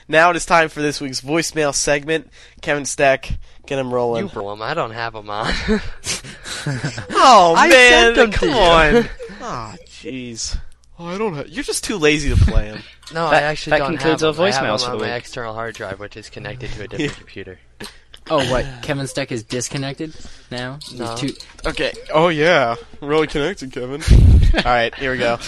[0.09, 2.29] Now it is time for this week's voicemail segment.
[2.61, 3.37] Kevin Steck,
[3.67, 4.25] get him rolling.
[4.25, 4.61] You roll 'em.
[4.61, 5.45] I don't have them on.
[7.11, 9.05] Oh I man, sent come on.
[9.41, 10.57] Ah, jeez.
[10.99, 11.33] Oh, I don't.
[11.35, 12.83] Have, you're just too lazy to play them.
[13.13, 14.51] No, I actually that don't concludes have our 'em.
[14.51, 15.17] I have voicemails 'em for on the my week.
[15.17, 17.59] external hard drive, which is connected to a different computer.
[18.29, 18.65] Oh, what?
[18.83, 20.13] Kevin Steck is disconnected
[20.51, 20.77] now?
[20.93, 21.15] No.
[21.15, 21.33] Too-
[21.65, 21.93] Okay.
[22.13, 24.01] Oh yeah, really connected, Kevin.
[24.55, 25.39] All right, here we go.